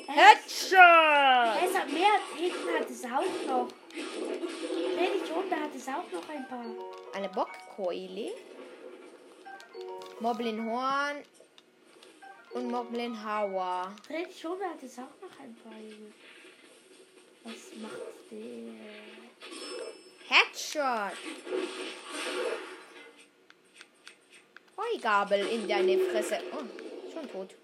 Er 0.07 0.13
Headshot! 0.13 1.69
es 1.69 1.77
hat 1.77 1.91
mehr. 1.91 2.19
Hinten 2.38 2.79
hat 2.79 2.89
es 2.89 3.03
auch 3.05 3.47
noch. 3.47 3.67
Dich 3.93 5.31
um, 5.35 5.50
da 5.50 5.55
hat 5.57 5.75
es 5.75 5.88
auch 5.88 6.11
noch 6.11 6.29
ein 6.29 6.47
paar. 6.47 6.65
Eine 7.13 7.29
Bockkeule. 7.29 8.31
Moblin 10.19 10.65
Horn. 10.69 11.17
Und 12.53 12.69
Moblin 12.69 13.23
Hauer. 13.23 13.95
Dreh 14.07 14.25
dich 14.25 14.45
um, 14.45 14.59
da 14.59 14.69
hat 14.69 14.83
es 14.83 14.97
auch 14.97 15.21
noch 15.21 15.39
ein 15.39 15.55
paar. 15.55 15.73
Was 17.43 17.75
macht 17.81 18.31
der? 18.31 18.73
Headshot. 20.27 21.17
Heugabel 24.77 25.45
in 25.47 25.67
deine 25.67 25.97
Fresse. 25.97 26.39
Oh, 26.51 26.63
schon 27.13 27.29
tot. 27.31 27.55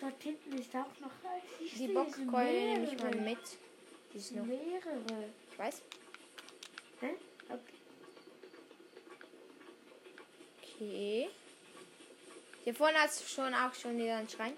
Dort 0.00 0.22
hinten 0.22 0.58
ist 0.58 0.74
auch 0.74 1.00
noch. 1.00 1.10
Siehst 1.60 1.78
Die 1.78 1.88
Bockkeule 1.88 2.52
nehme 2.52 2.84
ich 2.84 2.98
mal 2.98 3.14
mit. 3.14 3.38
Die 4.12 4.18
ist 4.18 4.32
noch. 4.32 4.44
Mehrere. 4.44 5.32
Ich 5.50 5.58
weiß. 5.58 5.82
Hä? 7.00 7.10
Okay. 7.48 7.58
Okay. 10.62 11.30
Hier 12.64 12.74
vorne 12.74 12.98
hast 12.98 13.20
du 13.20 13.26
schon 13.26 13.54
auch 13.54 13.74
schon 13.74 13.96
wieder 13.98 14.16
einen 14.16 14.28
Schrein. 14.28 14.56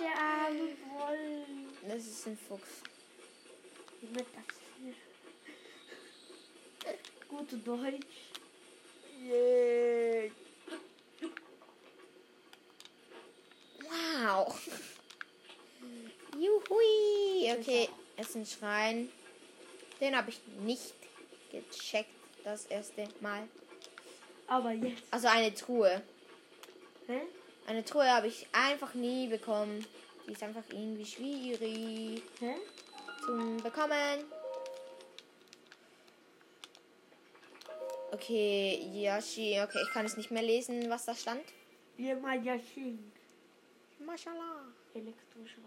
Der 0.00 0.18
arme 0.18 0.76
Woll. 0.90 1.44
Das 1.88 1.98
ist 1.98 2.26
ein 2.26 2.38
Fuchs. 2.38 2.82
Mit 4.00 4.18
das 4.18 4.56
hier. 4.80 4.94
Gute 7.36 7.56
Deutsch. 7.58 8.06
Yay. 9.22 10.32
Wow. 13.82 14.58
Juhui. 16.32 17.52
Okay, 17.58 17.88
es 18.16 18.30
ist 18.30 18.36
ein 18.36 18.46
Schrein. 18.46 19.12
Den 20.00 20.16
habe 20.16 20.30
ich 20.30 20.40
nicht 20.64 20.94
gecheckt 21.50 22.08
das 22.42 22.64
erste 22.66 23.06
Mal. 23.20 23.46
Aber 24.46 24.72
jetzt. 24.72 25.02
Also 25.10 25.28
eine 25.28 25.54
Truhe. 25.54 26.02
Hä? 27.06 27.20
Eine 27.66 27.84
Truhe 27.84 28.08
habe 28.10 28.28
ich 28.28 28.46
einfach 28.52 28.94
nie 28.94 29.28
bekommen. 29.28 29.84
Die 30.26 30.32
ist 30.32 30.42
einfach 30.42 30.64
irgendwie 30.70 31.04
schwierig 31.04 32.22
Hä? 32.40 32.54
zum 33.26 33.58
Bekommen. 33.58 34.24
Okay, 38.12 38.88
Yoshi. 38.92 39.60
Okay, 39.60 39.80
ich 39.82 39.90
kann 39.92 40.06
es 40.06 40.16
nicht 40.16 40.30
mehr 40.30 40.42
lesen, 40.42 40.88
was 40.88 41.04
da 41.04 41.14
stand. 41.14 41.42
Wir 41.96 42.16
mal 42.16 42.42
Yashin. 42.44 43.12
Mashallah. 43.98 44.66
Elektrischer 44.94 45.62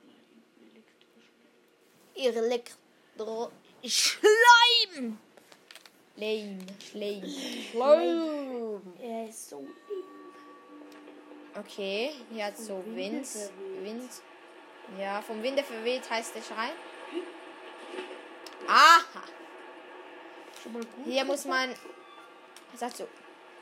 Elektrischer. 2.15 2.45
Elektro. 2.45 3.51
Schleim! 3.83 5.17
Schleim. 6.15 6.59
Schleim. 6.79 7.23
Schleim. 7.71 8.81
Er 9.01 9.29
ist 9.29 9.49
so. 9.49 9.67
Okay, 11.55 12.11
hier 12.31 12.45
hat 12.45 12.57
so 12.57 12.81
Vom 12.81 12.95
Wind. 12.95 13.27
Wind. 13.81 14.09
Ja, 14.97 15.21
vom 15.21 15.41
Winde 15.43 15.63
verweht 15.63 16.09
heißt 16.09 16.35
der 16.35 16.41
Schrei. 16.41 16.69
Aha! 18.67 19.23
Schon 20.61 20.73
mal 20.73 20.83
gut. 20.83 21.05
Hier 21.05 21.25
muss 21.25 21.45
man. 21.45 21.73
Sagt 22.75 22.97
so? 22.97 23.07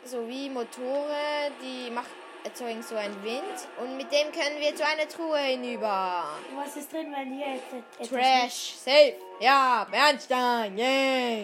So 0.04 0.28
wie 0.28 0.50
Motore, 0.50 1.52
die 1.62 1.90
macht, 1.92 2.10
erzeugen 2.44 2.84
so 2.84 2.96
einen 2.96 3.22
Wind. 3.24 3.68
Und 3.80 3.98
mit 3.98 4.12
dem 4.12 4.32
können 4.32 4.60
wir 4.60 4.76
zu 4.76 4.86
einer 4.86 5.08
Truhe 5.08 5.40
hinüber. 5.40 6.26
Was 6.56 6.78
ist 6.78 6.94
drin, 6.94 7.14
wenn 7.16 7.34
hier 7.34 7.56
jetzt 7.56 8.12
Trash, 8.12 8.76
safe. 8.76 9.16
Ja, 9.40 9.88
Bernstein, 9.90 10.78
yay. 10.78 11.42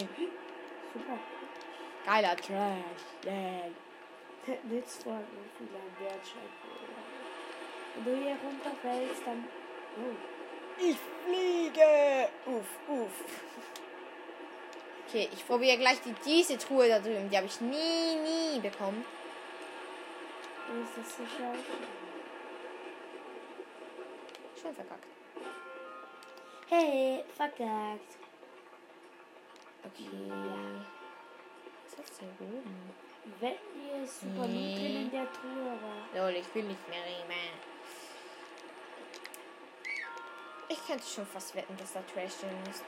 Super. 0.92 1.18
Geiler 2.06 2.36
Trash, 2.36 3.02
yay. 3.24 3.72
Nützt 4.64 5.02
vor 5.02 5.14
allem 5.14 5.26
viel 5.58 5.68
ein 5.68 6.04
Wertschein. 6.04 6.50
Wenn 7.96 8.04
du 8.04 8.22
hier 8.22 8.36
runterfällst, 8.44 9.22
dann. 9.24 9.44
Oh. 9.96 10.16
Ich 10.78 10.96
fliege. 11.24 12.28
Uff, 12.46 12.66
uff. 12.88 13.24
Okay, 15.06 15.28
ich 15.32 15.46
probiere 15.46 15.78
gleich 15.78 16.00
die, 16.00 16.14
diese 16.24 16.58
Truhe 16.58 16.88
da 16.88 16.98
drüben. 16.98 17.28
Die 17.30 17.36
habe 17.36 17.46
ich 17.46 17.60
nie, 17.60 18.16
nie 18.16 18.60
bekommen. 18.60 19.04
Ist 20.82 20.96
das 20.96 21.28
scheiße? 21.28 21.58
Schon 24.60 24.74
verkackt. 24.74 25.04
Hey, 26.68 27.22
verkackt. 27.36 28.16
Okay. 29.84 30.32
Was 31.84 32.10
ist 32.10 32.20
denn 32.20 32.30
oben? 32.40 32.94
Wenn 33.40 33.52
hier 33.74 34.04
ist 34.04 34.20
super 34.20 34.46
Nee. 34.46 34.74
Drin 34.74 34.96
in 35.02 35.10
der 35.10 35.32
Truhe 35.32 35.78
war. 35.80 36.22
Lol, 36.22 36.36
ich 36.36 36.54
will 36.54 36.64
nicht 36.64 36.88
mehr 36.88 37.04
reden. 37.04 37.58
Ich 40.68 40.86
könnte 40.86 41.04
schon 41.06 41.26
fast 41.26 41.54
wetten, 41.54 41.76
dass 41.76 41.92
da 41.92 42.00
Trash 42.02 42.38
drin 42.40 42.50
ist. 42.70 42.82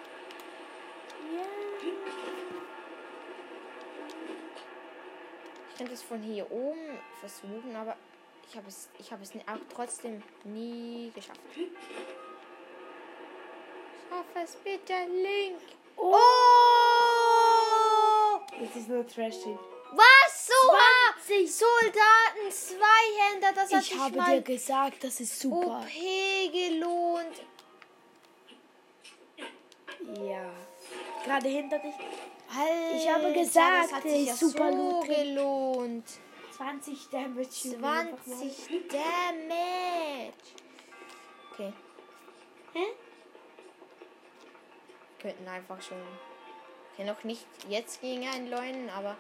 Ich 5.71 5.78
könnte 5.78 5.95
es 5.95 6.02
von 6.02 6.23
hier 6.23 6.50
oben 6.50 6.99
versuchen, 7.21 7.76
aber 7.76 7.97
ich 8.49 8.57
habe 8.57 8.69
es, 8.69 8.88
ich 8.99 9.12
habe 9.12 9.23
es 9.23 9.31
auch 9.33 9.61
trotzdem 9.75 10.23
nie 10.45 11.12
geschafft. 11.14 11.40
Schaff 14.09 14.25
es 14.43 14.57
bitte, 14.57 14.95
Link. 15.09 15.59
Oh! 15.97 16.14
Oh! 16.14 18.40
Das 18.61 18.76
ist 18.76 18.88
nur 18.88 19.07
Trash 19.07 19.43
drin. 19.43 19.59
Was? 19.93 20.47
So 20.47 20.52
20. 21.26 21.55
Soldaten, 21.55 22.50
Zweihänder, 22.50 23.52
das 23.55 23.73
hat 23.73 23.83
Ich 23.83 23.99
habe 23.99 24.16
mal 24.16 24.37
dir 24.37 24.43
gesagt, 24.55 25.05
das 25.05 25.21
ist 25.21 25.40
super. 25.40 25.81
OP 25.81 26.52
gelohnt. 26.52 26.96
Gerade 31.37 31.49
hinter 31.49 31.78
dich. 31.78 31.95
Alter, 32.49 32.97
Ich 32.97 33.09
habe 33.12 33.33
gesagt, 33.33 33.85
das 33.85 33.93
hat 33.93 34.05
der 34.05 34.11
sich 34.11 34.21
ist 34.23 34.28
ja 34.28 34.49
super 34.49 34.73
so 34.73 35.00
gelohnt. 35.00 36.05
20 36.57 37.09
Damage. 37.11 37.49
Junge, 37.64 37.87
einfach 37.88 38.26
mal. 38.26 38.37
20 38.38 38.88
Damage. 38.88 40.33
Okay, 41.52 41.73
Hä? 42.73 42.85
wir 45.19 45.31
könnten 45.31 45.49
einfach 45.49 45.83
schon. 45.83 45.99
Okay, 46.95 47.05
noch 47.05 47.23
nicht 47.25 47.45
jetzt 47.69 48.00
gegen 48.00 48.26
einen 48.26 48.49
Leunen, 48.49 48.88
aber 48.88 49.16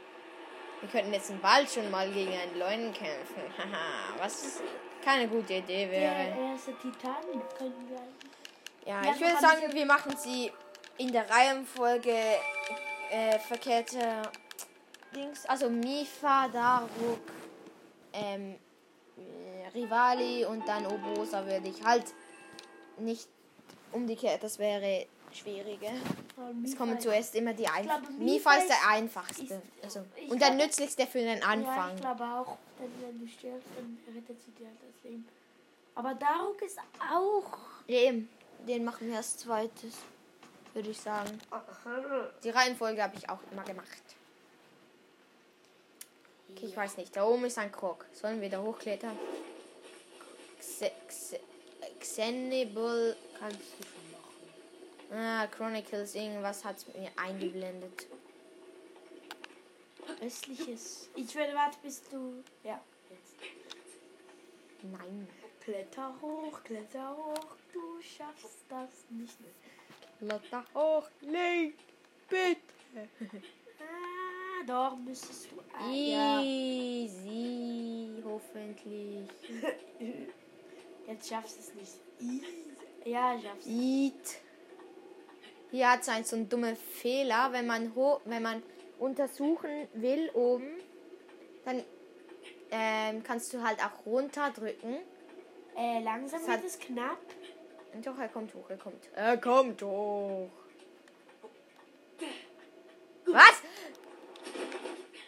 wir 0.80 0.88
könnten 0.88 1.12
jetzt 1.12 1.28
im 1.30 1.42
Wald 1.42 1.70
schon 1.70 1.90
mal 1.90 2.10
gegen 2.10 2.32
einen 2.32 2.58
Leunen 2.58 2.92
kämpfen. 2.94 3.42
Haha, 3.58 4.14
was 4.18 4.62
keine 5.04 5.28
gute 5.28 5.52
Idee 5.54 5.84
Der 5.86 5.90
wäre. 5.90 6.50
erste 6.52 6.72
Titan 6.78 7.42
können 7.58 7.90
wir. 7.90 8.00
Ja, 8.90 9.02
Ja, 9.02 9.12
ich 9.12 9.20
würde 9.20 9.38
sagen, 9.38 9.72
wir 9.72 9.84
machen 9.86 10.16
sie 10.16 10.50
in 10.98 11.12
der 11.12 11.28
Reihenfolge 11.28 12.14
äh, 13.10 13.38
verkehrte 13.38 14.22
Dings. 15.14 15.44
Also 15.46 15.68
Mifa, 15.70 16.48
Daruk, 16.48 17.20
ähm, 18.12 18.56
äh, 19.16 19.68
Rivali 19.74 20.44
und 20.44 20.66
dann 20.66 20.86
Obosa 20.86 21.44
würde 21.46 21.68
ich 21.68 21.82
halt 21.84 22.04
nicht 22.98 23.28
umgekehrt, 23.92 24.42
das 24.42 24.58
wäre 24.58 25.06
schwieriger. 25.32 25.90
Es 26.64 26.76
kommen 26.76 26.98
zuerst 26.98 27.34
immer 27.34 27.52
die 27.52 27.68
einfachsten. 27.68 28.24
Mifa 28.24 28.54
ist 28.56 28.68
der 28.68 28.88
einfachste. 28.88 29.42
ist- 29.42 29.54
Also, 29.82 30.04
und 30.28 30.40
der 30.40 30.50
nützlichste 30.54 31.06
für 31.06 31.18
den 31.18 31.38
Ja, 31.38 31.44
Anfang. 31.46 31.94
ich 31.94 32.00
glaube 32.00 32.24
auch, 32.24 32.56
wenn 32.78 33.20
du 33.20 33.26
stirbst, 33.28 33.68
dann 33.76 33.98
rettet 34.14 34.40
sie 34.42 34.50
dir 34.52 34.68
das 34.80 35.04
Leben. 35.04 35.26
Aber 35.94 36.14
Daruk 36.14 36.60
ist 36.62 36.78
auch. 37.12 37.58
Eben, 37.86 38.28
den 38.66 38.84
machen 38.84 39.08
wir 39.08 39.16
als 39.18 39.36
zweites, 39.38 39.94
würde 40.76 40.90
ich 40.90 41.00
sagen. 41.00 41.40
Die 42.44 42.50
Reihenfolge 42.50 43.02
habe 43.02 43.16
ich 43.16 43.28
auch 43.28 43.40
immer 43.50 43.64
gemacht. 43.64 44.02
Okay, 46.50 46.66
ich 46.66 46.76
weiß 46.76 46.98
nicht. 46.98 47.16
Da 47.16 47.24
oben 47.24 47.46
ist 47.46 47.58
ein 47.58 47.72
Krog. 47.72 48.06
Sollen 48.12 48.40
wir 48.40 48.48
da 48.48 48.62
hochklettern? 48.62 49.18
Xe 50.60 50.92
Xe 51.08 51.40
Xenable. 51.98 53.16
Kannst 53.38 53.58
du 53.58 53.86
schon 53.86 54.12
machen. 54.12 55.18
Ah, 55.18 55.46
Chronicles, 55.48 56.14
irgendwas 56.14 56.64
hat 56.64 56.76
mir 56.96 57.10
eingeblendet. 57.16 58.06
Östliches. 60.22 61.08
Ich 61.14 61.34
würde 61.34 61.54
warten, 61.54 61.76
bis 61.82 62.02
du. 62.08 62.42
Ja, 62.62 62.80
jetzt. 63.10 63.34
Nein. 64.82 65.28
Kletter 65.60 66.14
hoch, 66.22 66.62
kletter 66.62 67.16
hoch, 67.16 67.56
du 67.72 68.00
schaffst 68.00 68.64
das 68.68 69.04
nicht. 69.10 69.36
Lotta 70.20 70.64
hoch, 70.74 71.08
Link, 71.20 71.74
bitte. 72.28 73.08
Ah, 73.78 74.64
doch 74.66 74.96
müsstest 74.96 75.50
du. 75.52 75.56
Ah, 75.78 75.90
ja. 75.92 76.40
Easy, 76.42 78.22
hoffentlich. 78.24 79.28
Jetzt 81.06 81.28
schaffst 81.28 81.56
du 81.56 81.60
es 81.60 81.74
nicht. 81.74 81.92
Easy. 82.20 82.46
Ja, 83.04 83.38
schaffst 83.40 83.66
du. 83.66 83.70
Eat. 83.70 84.38
Hier 85.70 85.90
hat 85.90 86.00
es 86.02 86.08
einen 86.08 86.24
so 86.24 86.36
einen 86.36 86.48
dummen 86.48 86.76
Fehler, 86.76 87.52
wenn 87.52 87.66
man 87.66 87.94
ho 87.94 88.20
wenn 88.24 88.42
man 88.42 88.62
untersuchen 88.98 89.88
will 89.94 90.30
oben, 90.32 90.70
dann 91.64 91.82
ähm, 92.70 93.22
kannst 93.22 93.52
du 93.52 93.62
halt 93.62 93.78
auch 93.84 94.06
runterdrücken. 94.06 94.96
Äh, 95.76 96.00
langsam 96.02 96.40
Das 96.40 96.48
hat- 96.48 96.62
wird 96.62 96.70
es 96.72 96.78
knapp. 96.78 97.18
Und 97.92 98.06
doch, 98.06 98.18
er 98.18 98.28
kommt 98.28 98.54
hoch, 98.54 98.68
er 98.68 98.76
kommt. 98.76 99.08
Er 99.14 99.36
kommt 99.38 99.82
hoch. 99.82 100.50
Was? 103.26 103.62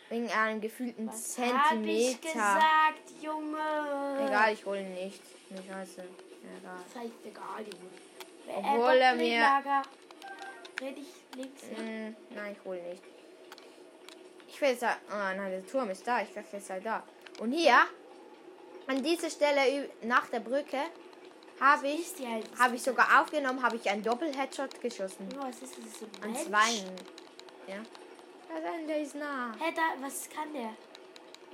Wegen 0.08 0.30
einem 0.30 0.60
gefühlten 0.60 1.08
Was 1.08 1.36
hab 1.38 1.44
ich 1.46 2.18
Zentimeter. 2.18 2.32
gesagt, 2.32 3.22
Junge? 3.22 4.26
Egal, 4.26 4.52
ich 4.54 4.64
hole 4.64 4.80
ihn 4.80 4.94
nicht. 4.94 5.22
Mir 5.50 5.58
scheiße. 5.62 6.00
Egal. 6.02 6.78
Das 6.86 7.02
heißt 7.02 7.12
egal, 7.26 7.64
Junge. 7.64 8.56
Obwohl 8.58 8.96
er 8.96 9.14
mir- 9.14 9.40
Lager. 9.40 9.82
Dich 10.80 11.06
links. 11.34 11.62
Ja. 11.76 11.82
Mm, 11.82 12.16
nein, 12.34 12.56
ich 12.58 12.64
hole 12.64 12.80
nicht. 12.82 13.02
Ich 14.48 14.60
will 14.60 14.70
jetzt 14.70 14.82
da. 14.82 14.96
Ah, 15.10 15.34
nein, 15.34 15.50
der 15.50 15.66
Turm 15.66 15.90
ist 15.90 16.06
da. 16.06 16.22
Ich 16.22 16.32
dachte, 16.32 16.48
er 16.56 16.60
sei 16.60 16.80
da. 16.80 17.02
Und 17.40 17.52
hier, 17.52 17.76
an 18.86 19.02
dieser 19.02 19.28
Stelle 19.28 19.90
nach 20.02 20.26
der 20.28 20.40
Brücke, 20.40 20.78
habe 21.60 21.88
ich, 21.88 22.06
habe 22.58 22.76
ich 22.76 22.82
sogar 22.82 23.20
aufgenommen, 23.20 23.62
habe 23.62 23.76
ich 23.76 23.88
einen 23.90 24.02
Doppel-Headshot 24.02 24.80
geschossen. 24.80 25.28
Was 25.36 25.62
ist 25.62 25.76
das? 25.78 26.24
An 26.24 26.34
zweien. 26.34 26.94
Ja. 27.66 27.76
Ja, 27.76 28.60
dann, 28.62 28.86
der 28.86 29.02
ist 29.02 29.14
nah. 29.14 29.52
Hä, 29.58 29.72
da, 29.74 29.82
was 30.00 30.28
kann 30.30 30.52
der? 30.52 30.74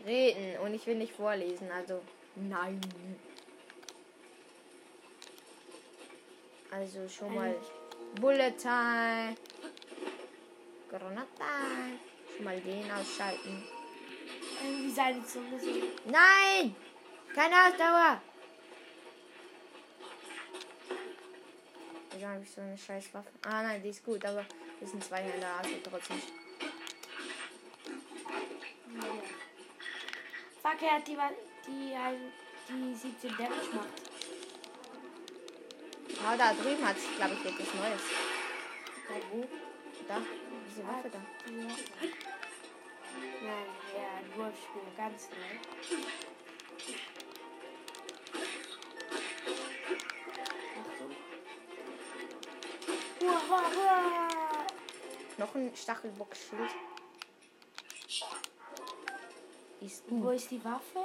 Reden 0.07 0.59
und 0.61 0.75
ich 0.75 0.87
will 0.87 0.97
nicht 0.97 1.15
vorlesen, 1.15 1.71
also 1.71 2.01
nein. 2.37 2.81
Also 6.71 7.09
schon 7.09 7.35
mal 7.35 7.55
Bullet 8.21 8.53
Time. 8.53 9.35
Granata. 10.91 11.45
Schon 12.37 12.45
mal 12.45 12.61
den 12.61 12.91
ausschalten. 12.91 13.65
Irgendwie 14.63 14.91
seine 14.91 15.25
Zunge 15.25 15.59
so. 15.59 15.69
Nein! 16.05 16.75
Keine 17.35 17.55
Ausdauer! 17.67 18.21
Wieso 22.15 22.27
habe 22.29 22.43
ich 22.43 22.51
so 22.51 22.61
eine 22.61 22.77
scheiß 22.79 23.13
Waffe? 23.15 23.31
Ah 23.45 23.63
nein, 23.63 23.83
die 23.83 23.89
ist 23.91 24.05
gut, 24.05 24.25
aber 24.25 24.45
das 24.81 24.91
sind 24.91 25.03
zwei 25.05 25.19
Hände, 25.23 25.47
also 25.47 25.71
trotzdem. 25.83 26.21
Fuck, 30.63 30.83
er 30.83 30.93
hat 30.97 31.07
die, 31.09 31.17
die, 31.67 31.95
ein- 31.95 32.33
die 32.69 32.95
17 32.95 33.31
Damage 33.37 33.71
macht. 33.75 33.89
Ah, 36.27 36.37
da 36.37 36.53
drüben 36.55 36.87
hat 36.87 36.97
es, 36.97 37.17
glaube 37.17 37.35
ich, 37.35 37.41
etwas 37.45 37.75
Neues. 37.75 38.03
Ja, 39.11 39.17
wo? 39.33 39.47
Da, 40.09 40.21
diese 40.71 40.87
Waffe 40.87 41.11
da. 41.11 41.19
Ja. 41.51 41.67
Nein, 43.43 43.69
ja, 43.95 44.09
ein 44.19 44.37
Wurfspieler, 44.37 44.93
ganz 44.97 45.29
neu. 45.31 45.59
Noch 55.39 55.55
ein 55.55 55.73
Stachelbockschild. 55.75 56.71
Ist 59.81 60.03
Wo 60.09 60.17
gut. 60.21 60.35
ist 60.37 60.51
die 60.51 60.65
Waffe? 60.65 61.01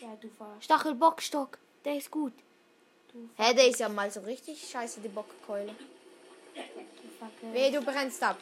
Ja, 0.00 0.16
du 0.20 0.28
verarschst. 0.28 0.64
Stachelbockstock, 0.64 1.58
der 1.84 1.96
ist 1.96 2.10
gut. 2.10 2.32
Du, 3.12 3.28
Hä, 3.36 3.54
der 3.54 3.68
ist 3.68 3.80
ja 3.80 3.88
mal 3.88 4.10
so 4.10 4.20
richtig 4.20 4.62
scheiße, 4.70 5.00
die 5.00 5.08
Bockkeule. 5.08 5.74
du. 7.40 7.52
Weh, 7.52 7.70
du 7.70 7.80
brennst 7.82 8.22
ab. 8.22 8.38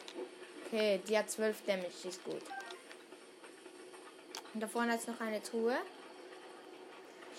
Okay, 0.67 1.01
die 1.07 1.17
hat 1.17 1.29
12 1.29 1.65
Damage, 1.65 1.91
die 2.03 2.07
ist 2.09 2.23
gut. 2.23 2.41
Und 4.53 4.61
da 4.61 4.67
vorne 4.67 4.95
ist 4.95 5.07
noch 5.07 5.19
eine 5.19 5.41
Truhe. 5.41 5.77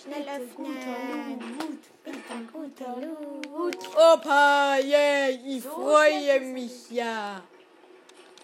Schnell 0.05 0.27
öffnen. 0.29 1.79
Bitte 2.03 2.19
guter 2.53 2.95
Loot. 2.97 3.77
Opa, 3.95 4.77
yeah, 4.83 5.29
ich 5.29 5.63
So 5.63 5.69
freue 5.69 6.39
mich 6.41 6.91
ja 6.91 7.41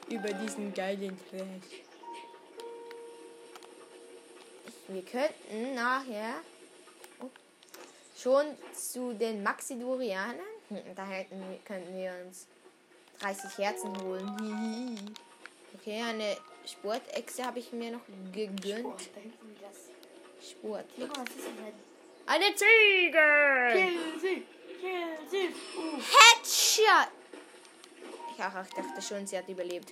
über 0.09 0.33
diesen 0.33 0.73
geilen 0.73 1.17
Trash. 1.29 1.81
Wir 4.87 5.03
könnten 5.03 5.75
nachher 5.75 6.35
oh, 7.21 7.29
schon 8.17 8.45
zu 8.73 9.13
den 9.13 9.43
Maxidurianern. 9.43 10.39
Hm, 10.69 10.79
Da 10.95 11.05
hätten, 11.05 11.39
wir- 11.39 11.59
könnten 11.63 11.95
wir 11.95 12.13
uns 12.25 12.47
30 13.19 13.57
Herzen 13.59 14.01
holen. 14.01 15.15
Okay, 15.75 16.01
eine 16.01 16.35
Sportechse 16.65 17.45
habe 17.45 17.59
ich 17.59 17.71
mir 17.71 17.91
noch 17.91 18.01
gegönnt. 18.33 19.15
Denken 19.15 19.55
Sport. 20.41 20.85
Junge, 20.97 21.13
was 21.15 21.35
ist 21.35 21.45
denn? 21.45 21.73
Eine 22.25 22.55
Ziege! 22.55 23.69
Kill 23.73 24.19
sie. 24.19 24.43
Kill 24.79 25.29
sie. 25.29 25.47
Uh. 25.77 25.97
Headshot! 25.97 27.11
Ich, 28.33 28.43
ach, 28.43 28.65
ich 28.65 28.73
dachte 28.73 29.01
schon, 29.01 29.27
sie 29.27 29.37
hat 29.37 29.47
überlebt. 29.49 29.91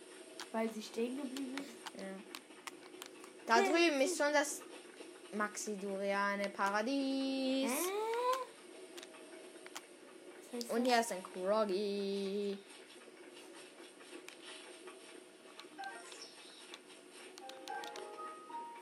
Weil 0.52 0.70
sie 0.70 0.82
stehen 0.82 1.16
geblieben 1.16 1.56
ist. 1.56 2.00
ja. 2.00 2.08
Da 3.46 3.62
drüben 3.62 4.00
ist 4.00 4.16
schon 4.18 4.32
das 4.32 4.60
Maxiduriane 5.34 6.48
Paradies. 6.50 7.70
Hä? 7.70 7.92
Was 10.52 10.64
heißt 10.64 10.70
Und 10.70 10.84
hier 10.84 11.00
ist 11.00 11.12
ein 11.12 11.22
Kroggy. 11.22 12.58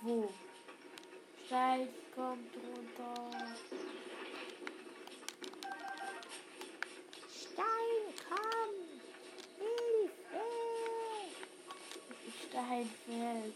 Wo? 0.03 0.31
Stein 1.47 1.89
kommt 2.15 2.55
runter. 2.57 3.31
Stein, 7.31 8.15
komm! 8.29 8.75
Hilfe! 9.59 10.45
Stein 12.49 12.91
fällt. 13.07 13.55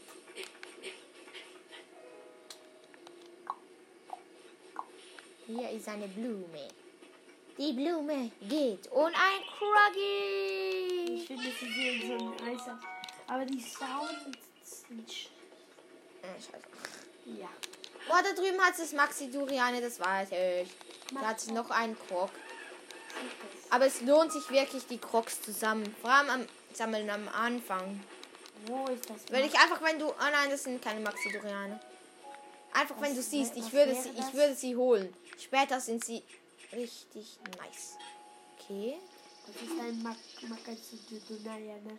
Hier 5.46 5.70
ist 5.70 5.88
eine 5.88 6.06
Blume. 6.08 6.68
Die 7.58 7.72
Blume 7.72 8.30
geht. 8.48 8.86
Und 8.88 9.14
ein 9.14 9.42
Kroggy! 9.58 11.16
Ich 11.16 11.26
finde, 11.26 11.42
sie 11.58 11.72
sehen 11.72 12.18
so 12.18 12.26
ein 12.42 12.48
Eis. 12.54 12.62
Aber 13.26 13.44
die 13.44 13.60
Sounds 13.60 14.46
sind. 14.62 15.08
sch- 15.10 15.28
Äh, 16.22 16.34
scheiße. 16.40 17.38
Ja. 17.40 17.48
Boah, 18.10 18.24
da 18.24 18.32
drüben 18.32 18.60
hat 18.60 18.72
es 18.72 18.78
das 18.78 18.92
Maxiduriane, 18.92 19.80
das 19.80 20.00
weiß 20.00 20.30
ich. 20.32 20.68
Da 21.14 21.28
hat 21.28 21.38
es 21.38 21.46
noch 21.46 21.70
einen 21.70 21.96
Krog. 21.96 22.30
Aber 23.70 23.86
es 23.86 24.00
lohnt 24.00 24.32
sich 24.32 24.50
wirklich, 24.50 24.84
die 24.88 24.98
Crocs 24.98 25.42
zusammen. 25.42 25.94
Vor 26.00 26.10
allem 26.10 26.28
am 26.30 26.46
Sammeln 26.72 27.08
am 27.08 27.28
Anfang. 27.28 28.02
Wo 28.66 28.86
ist 28.88 29.08
das? 29.08 29.30
Weil 29.30 29.44
ich 29.44 29.54
einfach, 29.56 29.80
wenn 29.82 30.00
du. 30.00 30.08
Oh 30.08 30.14
nein, 30.18 30.50
das 30.50 30.64
sind 30.64 30.82
keine 30.82 30.98
Maxidorianer. 30.98 31.78
Einfach, 32.72 32.96
Was 32.96 33.02
wenn 33.02 33.14
du 33.14 33.22
siehst, 33.22 33.56
ich 33.56 33.72
würde, 33.72 33.94
sie, 33.94 34.10
ich 34.10 34.34
würde 34.34 34.56
sie 34.56 34.74
holen. 34.74 35.14
Später 35.38 35.80
sind 35.80 36.04
sie 36.04 36.24
richtig 36.72 37.38
nice. 37.58 37.96
Okay. 38.58 38.98
Das 39.46 39.62
ist 39.62 39.80
ein 39.80 40.02
Mak 40.02 40.16
Makatsu-Naja, 40.48 41.76
ne? 41.76 41.98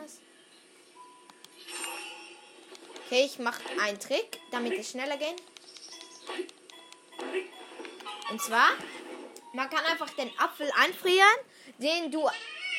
Was? 0.00 0.18
Okay, 3.10 3.24
ich 3.24 3.40
mache 3.40 3.60
einen 3.80 3.98
Trick, 3.98 4.38
damit 4.52 4.78
es 4.78 4.90
schneller 4.90 5.16
geht. 5.16 5.34
Und 8.30 8.40
zwar, 8.40 8.68
man 9.52 9.68
kann 9.68 9.84
einfach 9.86 10.10
den 10.10 10.30
Apfel 10.38 10.70
anfrieren, 10.80 11.26
den 11.78 12.12
du 12.12 12.28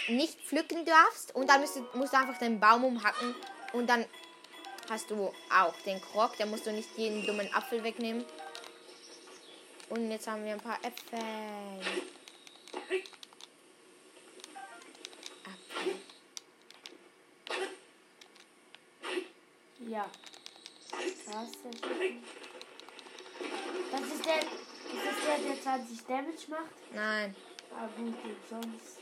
nicht 0.08 0.40
pflücken 0.40 0.86
darfst. 0.86 1.36
Und 1.36 1.50
dann 1.50 1.60
musst 1.60 1.76
du, 1.76 1.86
musst 1.96 2.14
du 2.14 2.18
einfach 2.18 2.38
den 2.38 2.62
Baum 2.62 2.86
umhacken. 2.86 3.36
Und 3.74 3.88
dann 3.88 4.06
hast 4.90 5.12
du 5.12 5.34
auch 5.54 5.76
den 5.86 6.00
Krog. 6.00 6.38
Da 6.38 6.46
musst 6.46 6.66
du 6.66 6.72
nicht 6.72 6.88
jeden 6.96 7.26
dummen 7.26 7.54
Apfel 7.54 7.84
wegnehmen. 7.84 8.24
Und 9.90 10.10
jetzt 10.12 10.28
haben 10.28 10.46
wir 10.46 10.54
ein 10.54 10.62
paar 10.62 10.80
Äpfel. 10.82 11.20
Ja. 19.92 20.06
Krass, 20.90 21.52
das 23.92 24.02
ist 24.04 24.26
der, 24.26 24.38
ist 24.38 25.06
das 25.06 25.16
der, 25.26 25.38
der 25.54 25.62
20 25.62 26.06
Damage 26.06 26.48
macht? 26.48 26.94
Nein. 26.94 27.36
Ah 27.76 27.90
gut, 27.98 28.16
sonst. 28.50 29.00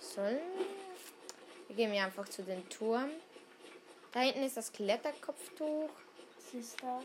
Sollen 0.00 0.40
wir 1.68 1.76
gehen 1.76 1.92
wir 1.92 2.04
einfach 2.04 2.28
zu 2.28 2.42
den 2.42 2.68
Turm. 2.68 3.10
Da 4.10 4.18
hinten 4.18 4.42
ist 4.42 4.56
das 4.56 4.72
Kletterkopftuch. 4.72 5.90
Was 6.34 6.54
ist 6.54 6.82
da? 6.82 7.00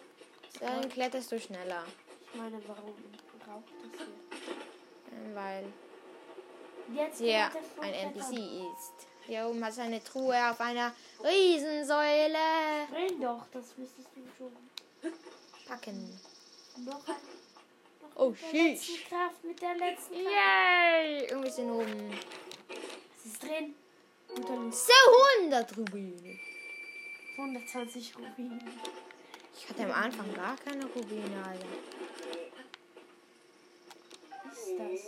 Dann 0.59 0.89
kletterst 0.89 1.31
du 1.31 1.39
schneller. 1.39 1.83
Ich 2.33 2.39
meine, 2.39 2.59
warum 2.67 2.95
raucht 3.47 3.71
das 3.83 4.07
hier? 5.11 5.35
Weil 5.35 5.65
Jetzt 6.91 7.19
hier 7.19 7.27
der 7.27 7.51
ein. 7.83 7.93
NPC 7.93 8.31
ist. 8.31 9.14
Hier 9.27 9.47
oben 9.47 9.63
hat 9.65 9.77
eine 9.79 10.03
Truhe 10.03 10.35
auf 10.51 10.59
einer 10.61 10.93
Riesensäule. 11.23 12.37
Renn 12.93 13.19
doch, 13.21 13.45
das 13.51 13.75
müsstest 13.77 14.09
du 14.15 14.21
schon. 14.37 14.51
Packen. 15.67 16.19
Noch 16.85 17.07
ein. 17.07 17.15
Noch 17.15 18.09
Oh, 18.17 18.29
mit 18.29 18.41
der 18.41 18.47
sheesh. 18.49 18.87
letzten 18.89 19.09
Kraft, 19.09 19.43
mit 19.43 19.61
der 19.61 19.75
letzten 19.75 20.13
Kraft. 20.13 20.25
Yay! 20.35 21.33
Und 21.33 21.43
wir 21.43 21.51
sind 21.51 21.71
oben. 21.71 22.11
Was 23.17 23.25
ist 23.25 23.43
drin? 23.43 23.75
Loot. 24.37 24.73
So 24.75 24.93
100 25.41 25.77
Rubine. 25.77 26.39
120 27.37 28.15
Rubine. 28.17 28.59
Ich 29.57 29.69
hatte 29.69 29.83
am 29.85 29.91
Anfang 29.91 30.33
gar 30.33 30.55
keine 30.57 30.85
Rubine, 30.85 31.43
Alter. 31.45 31.65
Was 34.45 34.57
ist 34.59 34.79
das? 34.79 35.01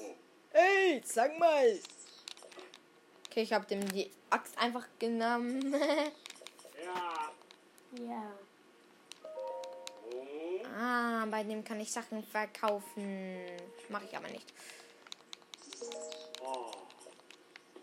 Ey, 0.54 1.02
sag 1.06 1.38
mal. 1.38 1.80
Okay, 3.38 3.44
ich 3.44 3.54
habe 3.54 3.68
dem 3.68 3.88
die 3.92 4.10
Axt 4.32 4.58
einfach 4.58 4.88
genommen. 4.98 5.72
Ja. 6.84 7.32
Ja. 8.10 8.32
Ah, 10.78 11.26
bei 11.32 11.44
dem 11.44 11.64
kann 11.64 11.80
ich 11.80 11.92
Sachen 11.92 12.24
verkaufen. 12.24 13.38
Mache 13.90 14.06
ich 14.06 14.18
aber 14.18 14.28
nicht. 14.28 14.46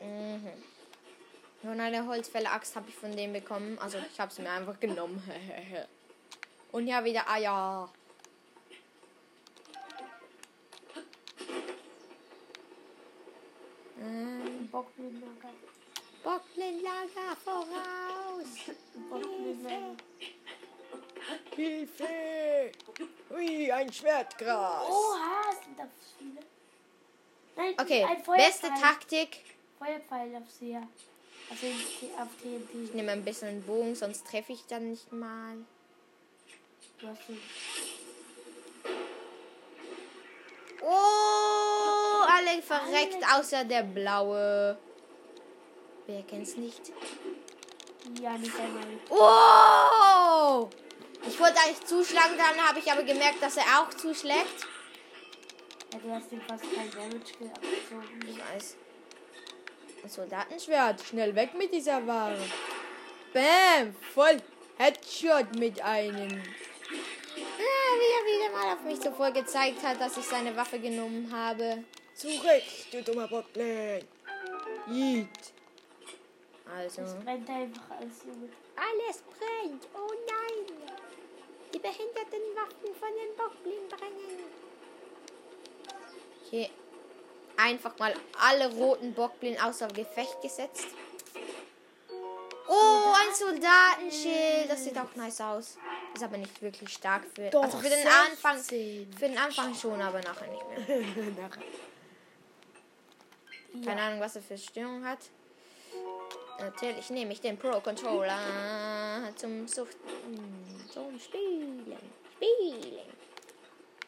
Mhm. 0.01 0.53
Nur 1.63 1.73
eine 1.73 2.07
Holzfäller-Axt 2.07 2.77
habe 2.77 2.91
ich 2.91 2.97
von 2.97 3.17
dem 3.17 3.33
bekommen. 3.33 3.79
Also 3.79 3.99
ich 4.13 4.21
habe 4.21 4.31
es 4.31 4.39
mir 4.39 4.51
einfach 4.51 4.79
genommen. 4.79 5.23
Und 6.73 6.87
ja, 6.87 7.05
wieder 7.05 7.29
Eier. 7.29 7.89
Ähm, 14.01 14.54
Bockblindlager. 14.71 15.51
Bockblindlager 16.23 17.37
voraus. 17.45 18.49
Bockblindlager. 19.11 19.97
Hilfe! 21.57 22.73
Ui, 23.31 23.73
ein 23.73 23.93
Schwertgras. 23.93 24.89
Oha, 24.89 25.53
sind 25.65 25.79
da 25.79 25.89
viele. 26.19 26.41
Nein, 27.57 27.75
Okay, 27.79 28.05
ein 28.05 28.23
Feuerpfeil. 28.23 28.37
beste 28.37 28.69
Taktik. 28.81 29.41
Feuerpfeil 29.79 30.37
auf 30.37 30.51
See. 30.51 30.77
Also 31.51 31.67
auf 32.21 32.29
TNT. 32.43 32.85
Ich 32.85 32.95
nehme 32.95 33.13
ein 33.13 33.25
bisschen 33.25 33.63
Bogen, 33.63 33.95
sonst 33.95 34.27
treffe 34.27 34.53
ich 34.53 34.65
dann 34.67 34.91
nicht 34.91 35.13
mal. 35.13 35.57
Du 36.99 37.09
hast 37.09 37.27
so 37.27 37.35
Oh, 40.83 41.44
alle 42.47 42.63
verreckt, 42.63 43.25
außer 43.35 43.65
der 43.65 43.83
blaue. 43.83 44.79
Wer 46.07 46.23
kennt's 46.23 46.57
nicht? 46.57 46.93
ja 48.21 48.37
nicht 48.37 48.53
einmal. 48.59 48.85
Oh! 49.09 50.69
Ich 51.27 51.41
wollte 51.41 51.59
eigentlich 51.61 51.85
zuschlagen, 51.87 52.37
dann 52.37 52.67
habe 52.67 52.79
ich 52.79 52.93
aber 52.93 53.03
gemerkt, 53.03 53.43
dass 53.43 53.57
er 53.57 53.65
auch 53.81 53.89
zuschlägt. 53.89 54.67
du 55.91 56.11
hast 56.11 56.31
ihm 56.33 56.43
fast 56.43 56.65
kein 56.75 56.91
Damage. 56.91 57.33
Ich 58.29 58.39
weiß. 58.39 58.77
Ein 60.03 60.11
Soldatenschwert. 60.11 61.01
Schnell 61.03 61.35
weg 61.35 61.55
mit 61.55 61.73
dieser 61.73 62.07
Ware. 62.07 62.39
Bam! 63.33 63.97
Voll 64.13 64.37
Headshot 64.77 65.57
mit 65.57 65.81
einem. 65.83 66.31
Ja, 66.31 67.91
wie 67.99 68.13
er 68.13 68.25
wieder 68.27 68.53
mal 68.53 68.75
auf 68.75 68.83
mich 68.83 69.01
zuvor 69.01 69.31
gezeigt 69.31 69.83
hat, 69.83 69.99
dass 69.99 70.19
ich 70.19 70.25
seine 70.27 70.55
Waffe 70.57 70.79
genommen 70.79 71.33
habe. 71.35 71.85
Zurecht, 72.15 72.93
du 72.93 73.03
dummer 73.03 73.27
Bocklein. 73.27 74.05
Yeet. 74.89 75.29
Also. 76.73 77.03
Es 77.03 77.15
brennt 77.15 77.49
einfach 77.51 77.91
alles 77.91 78.25
mit. 78.25 78.53
Alles 78.77 79.23
brennt. 79.23 79.89
Oh 79.95 80.13
nein. 80.27 80.79
Die 81.73 81.79
behinderten 81.79 82.41
Waffen 82.55 82.95
von 82.99 83.09
den 83.09 83.37
Bockblin 83.37 83.89
brennen. 83.89 84.45
Okay. 86.47 86.71
Einfach 87.57 87.99
mal 87.99 88.15
alle 88.41 88.73
roten 88.73 89.13
Bockblin 89.13 89.61
außer 89.61 89.89
Gefecht 89.89 90.41
gesetzt. 90.41 90.87
Oh, 92.69 93.13
ein 93.13 93.35
Soldatenschild. 93.35 94.71
Das 94.71 94.85
sieht 94.85 94.97
auch 94.99 95.15
nice 95.17 95.41
aus. 95.41 95.79
Ist 96.15 96.23
aber 96.23 96.39
nicht 96.39 96.63
wirklich 96.63 96.91
stark 96.91 97.25
für. 97.35 97.51
Doch, 97.51 97.65
also 97.65 97.79
für 97.79 97.89
den 97.89 98.03
16. 98.03 98.13
Anfang. 98.13 98.59
Für 98.59 99.29
den 99.29 99.39
Anfang 99.39 99.75
schon, 99.75 100.01
aber 100.01 100.21
nachher 100.21 100.47
nicht 100.47 100.89
mehr. 100.89 101.51
Keine 103.83 104.03
Ahnung, 104.03 104.21
was 104.21 104.37
er 104.37 104.43
für 104.43 104.59
Störung 104.59 105.05
hat. 105.05 105.19
Natürlich 106.61 107.11
nehme 107.11 107.33
ich 107.33 107.41
den 107.41 107.59
Pro 107.59 107.81
Controller 107.81 108.39
zum 109.37 109.67
Suchten, 109.67 109.99
zum 110.93 111.19
Spielen. 111.19 111.97
Spielen. 112.37 112.83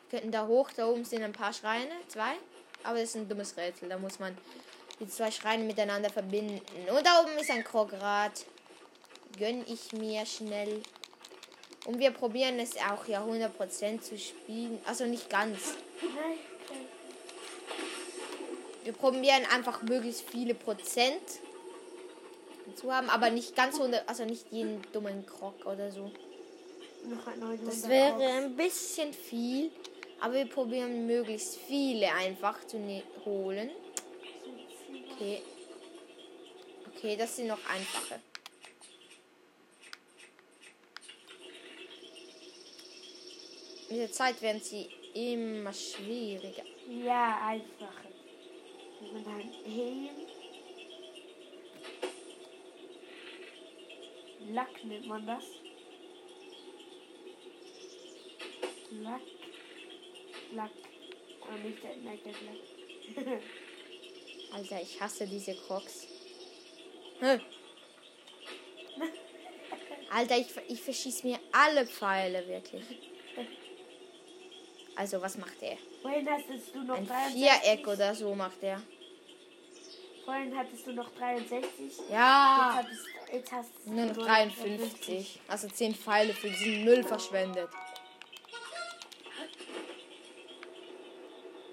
Wir 0.09 0.21
könnten 0.21 0.31
da 0.31 0.47
hoch, 0.47 0.71
da 0.77 0.87
oben 0.87 1.05
sind 1.05 1.23
ein 1.23 1.33
paar 1.33 1.53
Schreine, 1.53 1.91
zwei. 2.09 2.35
Aber 2.85 3.01
das 3.01 3.11
ist 3.11 3.17
ein 3.17 3.29
dummes 3.29 3.57
Rätsel, 3.57 3.89
da 3.89 3.99
muss 3.99 4.21
man 4.21 4.37
die 5.01 5.09
zwei 5.09 5.31
Schreine 5.31 5.65
miteinander 5.65 6.09
verbinden. 6.09 6.61
Und 6.89 7.05
da 7.05 7.23
oben 7.23 7.37
ist 7.39 7.51
ein 7.51 7.65
Krograd. 7.65 8.47
Gönn 9.39 9.65
ich 9.67 9.93
mir 9.93 10.25
schnell. 10.25 10.83
Und 11.85 11.99
wir 11.99 12.11
probieren 12.11 12.59
es 12.59 12.77
auch 12.77 13.07
ja 13.07 13.23
100% 13.25 14.01
zu 14.01 14.17
spielen. 14.19 14.79
Also 14.87 15.05
nicht 15.05 15.29
ganz. 15.29 15.75
Wir 18.87 18.93
probieren 18.93 19.45
einfach 19.53 19.83
möglichst 19.83 20.31
viele 20.31 20.55
Prozent 20.55 21.21
zu 22.77 22.93
haben, 22.93 23.11
aber 23.11 23.31
nicht 23.31 23.57
ganz 23.57 23.75
100, 23.75 24.09
also 24.09 24.25
nicht 24.25 24.47
jeden 24.53 24.81
dummen 24.93 25.27
Krog 25.27 25.67
oder 25.67 25.91
so. 25.91 26.13
Noch 27.05 27.27
ein 27.27 27.41
900 27.41 27.67
Das 27.67 27.89
wäre 27.89 28.25
ein 28.25 28.55
bisschen 28.55 29.13
viel, 29.13 29.73
aber 30.21 30.35
wir 30.35 30.47
probieren 30.47 31.05
möglichst 31.05 31.59
viele 31.67 32.13
einfach 32.13 32.65
zu 32.69 32.79
ne 32.79 33.03
holen. 33.25 33.73
Okay. 35.15 35.43
Okay, 36.95 37.17
das 37.17 37.35
sind 37.35 37.49
noch 37.49 37.69
einfache. 37.69 38.21
Mit 43.91 43.99
der 43.99 44.13
Zeit 44.13 44.41
werden 44.41 44.63
sie 44.63 44.89
immer 45.13 45.73
schwieriger. 45.73 46.63
Ja, 46.89 47.39
einfacher. 47.49 48.06
Dann 49.13 49.53
Helm. 49.65 50.27
Lack 54.53 54.85
nennt 54.85 55.07
man 55.07 55.27
das. 55.27 55.45
Lack. 59.03 59.21
Lack. 60.53 60.71
Aber 61.43 61.59
nicht 61.59 61.83
der 61.83 61.97
Naked 61.97 62.37
Lack. 62.47 63.43
Alter, 64.53 64.81
ich 64.83 65.01
hasse 65.01 65.27
diese 65.27 65.55
Crocs. 65.55 66.07
Alter, 70.11 70.39
ich, 70.39 70.47
ich 70.69 70.81
verschieß 70.81 71.25
mir 71.25 71.39
alle 71.53 71.87
Pfeile, 71.87 72.47
wirklich. 72.47 72.85
Also, 74.95 75.21
was 75.21 75.37
macht 75.37 75.61
er? 75.61 75.77
Ein 76.05 76.25
63. 76.25 77.35
Viereck 77.35 77.87
oder 77.87 78.15
so 78.15 78.35
macht 78.35 78.63
er. 78.63 78.81
Vorhin 80.27 80.59
hattest 80.59 80.85
du 80.89 80.93
noch 80.93 81.09
63. 81.15 81.63
Jetzt, 81.79 82.11
Ja, 82.11 82.73
hattest, 82.75 83.07
jetzt 83.33 83.53
hast 83.53 83.71
du 83.85 83.93
nur 83.93 84.07
noch 84.07 84.17
53. 84.17 85.41
Also 85.47 85.69
10 85.69 85.95
Pfeile 85.95 86.35
für 86.35 86.49
diesen 86.49 86.85
Müll 86.85 87.05
verschwendet. 87.05 87.69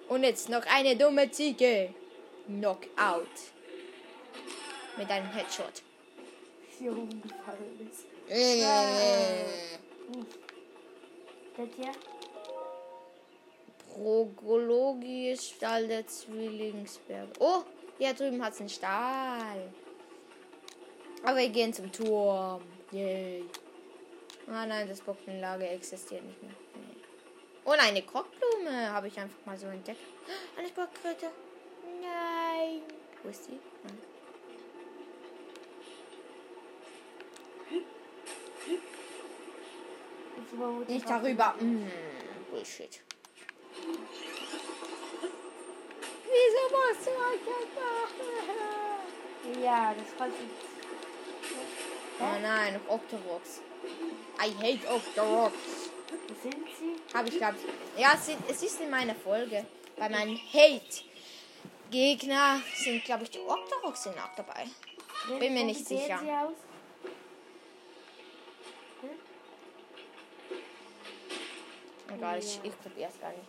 Und 0.08 0.24
jetzt 0.24 0.50
noch 0.50 0.64
eine 0.68 0.96
dumme 0.96 1.32
Ziege. 1.32 1.96
Knockout. 2.46 3.28
Mit 4.98 5.10
einem 5.10 5.32
Headshot. 5.32 5.82
Hier 6.78 6.92
umgefallen 6.92 7.90
ist. 7.92 8.06
Äh. 8.30 8.62
Das 11.58 11.68
hier? 11.76 11.92
Progologie 13.92 15.36
Stall 15.38 15.88
der 15.88 16.06
Zwillingsberge. 16.06 17.32
Oh, 17.40 17.64
hier 17.98 18.14
drüben 18.14 18.44
hat 18.44 18.54
es 18.54 18.60
einen 18.60 18.70
Stall. 18.70 19.74
Aber 21.24 21.38
wir 21.38 21.50
gehen 21.50 21.74
zum 21.74 21.92
Turm. 21.92 22.62
Yay. 22.92 23.44
Ah 24.48 24.66
nein, 24.66 24.88
das 24.88 25.02
Bockenlager 25.02 25.72
existiert 25.72 26.24
nicht 26.24 26.42
mehr. 26.44 26.52
Nee. 26.76 27.72
Und 27.72 27.80
eine 27.80 28.02
Krockblume 28.02 28.92
habe 28.92 29.08
ich 29.08 29.18
einfach 29.18 29.46
mal 29.46 29.58
so 29.58 29.68
entdeckt. 29.68 30.00
Eine 30.58 30.68
Spottkröte. 30.68 31.32
Nein. 32.02 32.82
Wo 33.24 33.30
ist 33.30 33.48
die? 33.48 33.60
Nein. 33.84 33.98
Nicht 40.88 41.10
darüber. 41.10 41.56
Mm, 41.60 41.90
Bullshit. 42.52 43.02
Wieso 46.34 46.64
musst 46.74 47.06
du 47.06 47.12
euch 47.12 47.44
machen? 47.76 48.28
Ja, 49.64 49.94
das 49.94 50.10
konnte 50.18 50.38
ich. 50.44 50.52
Oh 52.20 52.38
nein, 52.42 52.74
noch 52.74 52.88
Octoroks. 52.96 53.62
I 54.40 54.50
hate 54.58 54.88
Octoroks. 54.90 55.92
Wo 56.10 56.34
sind 56.42 56.68
sie? 56.80 56.96
Habe 57.16 57.30
ich 57.30 57.38
gehabt. 57.38 57.60
Ja, 57.98 58.14
es, 58.16 58.64
ist 58.64 58.82
in 58.82 58.90
meiner 58.90 59.14
Folge. 59.14 59.66
Bei 59.96 60.10
meinen 60.10 60.40
Hate-Gegner 60.52 61.02
sind, 62.76 63.04
glaube 63.06 63.26
ich, 63.26 63.30
die 63.30 63.40
Octoroks 63.40 64.04
sind 64.04 64.18
auch 64.18 64.34
dabei. 64.36 64.66
Bin 65.40 65.54
mir 65.54 65.66
nicht 65.66 65.86
sicher. 65.86 66.20
Aus? 66.20 66.56
Egal, 72.16 72.40
ich, 72.40 72.60
ich 72.64 72.82
probiere 72.82 73.10
es 73.10 73.20
gar 73.20 73.30
nicht. 73.32 73.44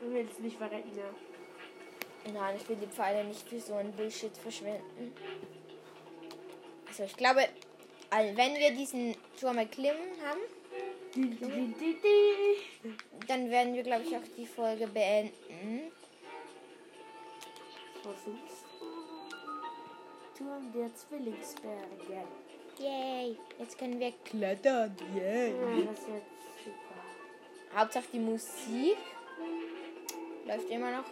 Du 0.00 0.10
willst 0.10 0.40
nicht 0.40 0.56
verrecken, 0.56 0.96
ja. 0.96 1.04
Nein, 2.32 2.56
ich 2.60 2.68
will 2.68 2.76
die 2.76 2.86
Pfeile 2.86 3.24
nicht 3.24 3.48
für 3.48 3.60
so 3.60 3.74
ein 3.74 3.92
Bullshit 3.92 4.36
verschwenden. 4.36 5.14
Also 6.88 7.04
ich 7.04 7.16
glaube, 7.16 7.48
all- 8.10 8.36
wenn 8.36 8.54
wir 8.56 8.70
diesen 8.72 9.16
Turm 9.40 9.58
erklimmen 9.58 10.10
haben, 10.24 10.40
dann 13.26 13.50
werden 13.50 13.74
wir, 13.74 13.82
glaube 13.82 14.04
ich, 14.04 14.14
auch 14.16 14.20
die 14.36 14.46
Folge 14.46 14.86
beenden. 14.86 15.90
Versuch's. 18.02 18.64
Turm 20.36 20.72
der 20.72 20.94
Zwillingsberge. 20.94 22.24
Yay, 22.78 23.36
jetzt 23.58 23.76
können 23.78 23.98
wir 24.00 24.12
klettern. 24.24 24.96
Yay. 25.14 25.50
Ja, 25.50 25.82
das 25.90 25.98
ist 26.00 26.08
jetzt 26.08 26.64
super. 26.64 27.76
Hauptsache 27.78 28.06
die 28.12 28.18
Musik 28.20 28.96
läuft 30.46 30.70
immer 30.70 30.90
noch. 30.92 31.04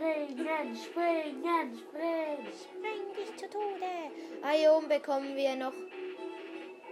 Springen, 0.00 0.74
springen, 0.74 1.78
springen. 1.78 2.46
Spring 2.56 3.14
dich 3.14 3.36
zu 3.36 3.50
Tode. 3.50 3.84
Ah, 4.40 4.52
hier 4.52 4.72
oben 4.72 4.88
bekommen 4.88 5.36
wir 5.36 5.54
noch 5.56 5.74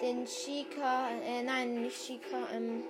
den 0.02 0.26
Shika, 0.26 1.08
äh, 1.24 1.42
nein, 1.42 1.80
nicht 1.80 1.96
Shika, 1.96 2.50
ähm, 2.52 2.84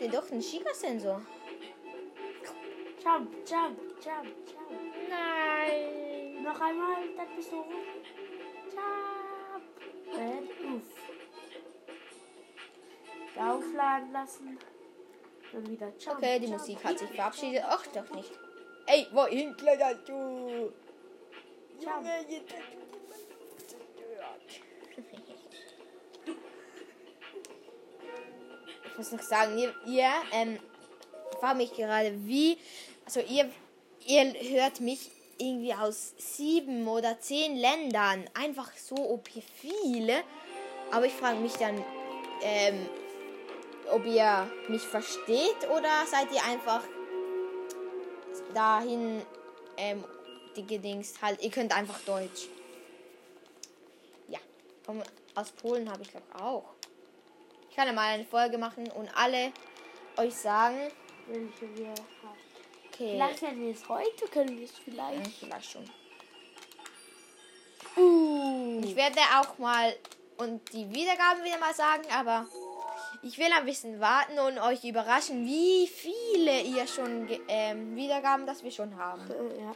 den 0.00 0.10
doch, 0.10 0.26
den 0.26 0.42
Shika-Sensor. 0.42 1.22
Jump, 3.04 3.30
jump, 3.48 3.78
jump, 4.02 4.26
jump. 4.44 4.84
Nein. 5.08 6.42
Noch 6.42 6.60
einmal, 6.60 6.96
dann 7.16 7.36
bist 7.36 7.52
du 7.52 7.56
rum. 7.56 7.74
Jump. 8.74 10.18
Und 10.18 10.74
uff. 10.74 10.90
Aufladen 13.38 14.10
lassen. 14.10 14.58
Dann 15.54 15.70
wieder 15.70 15.92
jump. 15.98 16.18
Okay, 16.18 16.38
die 16.40 16.46
jump. 16.46 16.58
Musik 16.58 16.84
hat 16.84 16.98
sich 16.98 17.10
verabschiedet. 17.10 17.62
Ach, 17.64 17.86
doch 17.86 18.10
nicht. 18.14 18.30
Ey, 18.86 19.06
wohin 19.12 19.56
kletterst 19.56 20.08
du? 20.08 20.72
Junge, 21.80 22.26
jetzt 22.28 22.52
Wand 22.52 23.60
zerstört. 23.60 24.64
ich 28.94 28.98
muss 28.98 29.12
noch 29.12 29.22
sagen, 29.22 29.58
ihr, 29.58 29.74
ihr 29.86 30.10
ähm, 30.32 30.58
fragt 31.40 31.56
mich 31.56 31.72
gerade, 31.72 32.12
wie, 32.26 32.58
also 33.04 33.20
ihr, 33.20 33.50
ihr 34.06 34.34
hört 34.60 34.80
mich 34.80 35.10
irgendwie 35.38 35.74
aus 35.74 36.14
sieben 36.16 36.86
oder 36.86 37.18
zehn 37.18 37.56
Ländern, 37.56 38.24
einfach 38.34 38.70
so 38.76 38.94
OP 38.94 39.28
viele, 39.56 40.22
aber 40.92 41.06
ich 41.06 41.12
frage 41.12 41.40
mich 41.40 41.54
dann, 41.54 41.82
ähm, 42.42 42.88
ob 43.90 44.04
ihr 44.06 44.50
mich 44.68 44.82
versteht 44.82 45.68
oder 45.70 46.06
seid 46.06 46.32
ihr 46.32 46.44
einfach 46.44 46.82
dahin 48.54 49.22
ähm, 49.76 50.04
die 50.56 50.66
gedingst 50.66 51.20
halt, 51.20 51.42
ihr 51.42 51.50
könnt 51.50 51.76
einfach 51.76 52.00
Deutsch. 52.00 52.48
Ja, 54.28 54.38
aus 55.34 55.50
Polen 55.52 55.90
habe 55.90 56.02
ich 56.02 56.10
glaube 56.10 56.26
auch. 56.34 56.64
Ich 57.70 57.76
kann 57.76 57.86
ja 57.88 57.92
mal 57.92 58.14
eine 58.14 58.24
Folge 58.24 58.56
machen 58.56 58.88
und 58.92 59.08
alle 59.16 59.52
euch 60.16 60.34
sagen, 60.34 60.78
Welche 61.26 61.76
wir 61.76 61.88
haben. 61.88 62.38
okay, 62.88 63.12
Vielleicht 63.12 63.42
werden 63.42 63.60
wir 63.60 63.72
es 63.74 63.88
heute, 63.88 64.26
können 64.32 64.56
wir 64.56 64.64
es 64.64 64.72
ja, 64.72 64.82
vielleicht. 64.84 65.36
vielleicht 65.38 65.70
schon. 65.72 65.90
Uh. 67.96 68.80
Ich 68.84 68.94
werde 68.96 69.18
auch 69.40 69.58
mal 69.58 69.94
und 70.36 70.72
die 70.72 70.88
Wiedergaben 70.92 71.44
wieder 71.44 71.58
mal 71.58 71.74
sagen, 71.74 72.04
aber 72.12 72.46
ich 73.24 73.38
will 73.38 73.50
ein 73.52 73.64
bisschen 73.64 74.00
warten 74.00 74.38
und 74.38 74.58
euch 74.58 74.84
überraschen, 74.84 75.46
wie 75.46 75.86
viele 75.86 76.60
ihr 76.60 76.86
schon 76.86 77.26
ähm, 77.48 77.96
Wiedergaben, 77.96 78.46
das 78.46 78.62
wir 78.62 78.70
schon 78.70 78.94
haben. 78.96 79.22
Äh, 79.30 79.62
ja. 79.62 79.74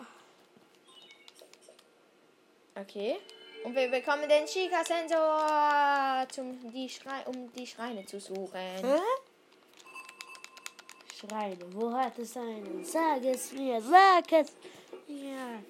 Okay. 2.81 3.17
Und 3.65 3.75
wir 3.75 3.91
bekommen 3.91 4.29
den 4.29 4.47
Chica-Sensor, 4.47 6.27
zum 6.29 6.73
die 6.73 6.89
Schrei 6.89 7.23
um 7.27 7.51
die 7.55 7.67
Schreine 7.67 8.05
zu 8.05 8.21
suchen. 8.21 8.53
Hä? 8.55 9.01
Schreine, 11.19 11.59
wo 11.73 11.93
hat 11.93 12.19
es 12.19 12.37
einen? 12.37 12.85
Sag 12.85 13.25
es 13.25 13.53
mir, 13.53 13.81
sag 13.81 14.31
es 14.31 14.53
mir. 15.09 15.63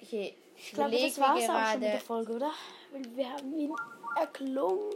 Okay. 0.00 0.34
Ich 0.56 0.72
glaube, 0.72 0.90
das 0.90 1.18
war 1.18 1.36
es 1.36 1.48
auch 1.48 1.72
schon 1.72 1.80
mit 1.80 1.92
der. 1.94 2.00
Folge, 2.00 2.32
oder? 2.34 2.52
Wir 3.14 3.32
haben 3.32 3.58
ihn 3.58 3.74
erklungen. 4.16 4.92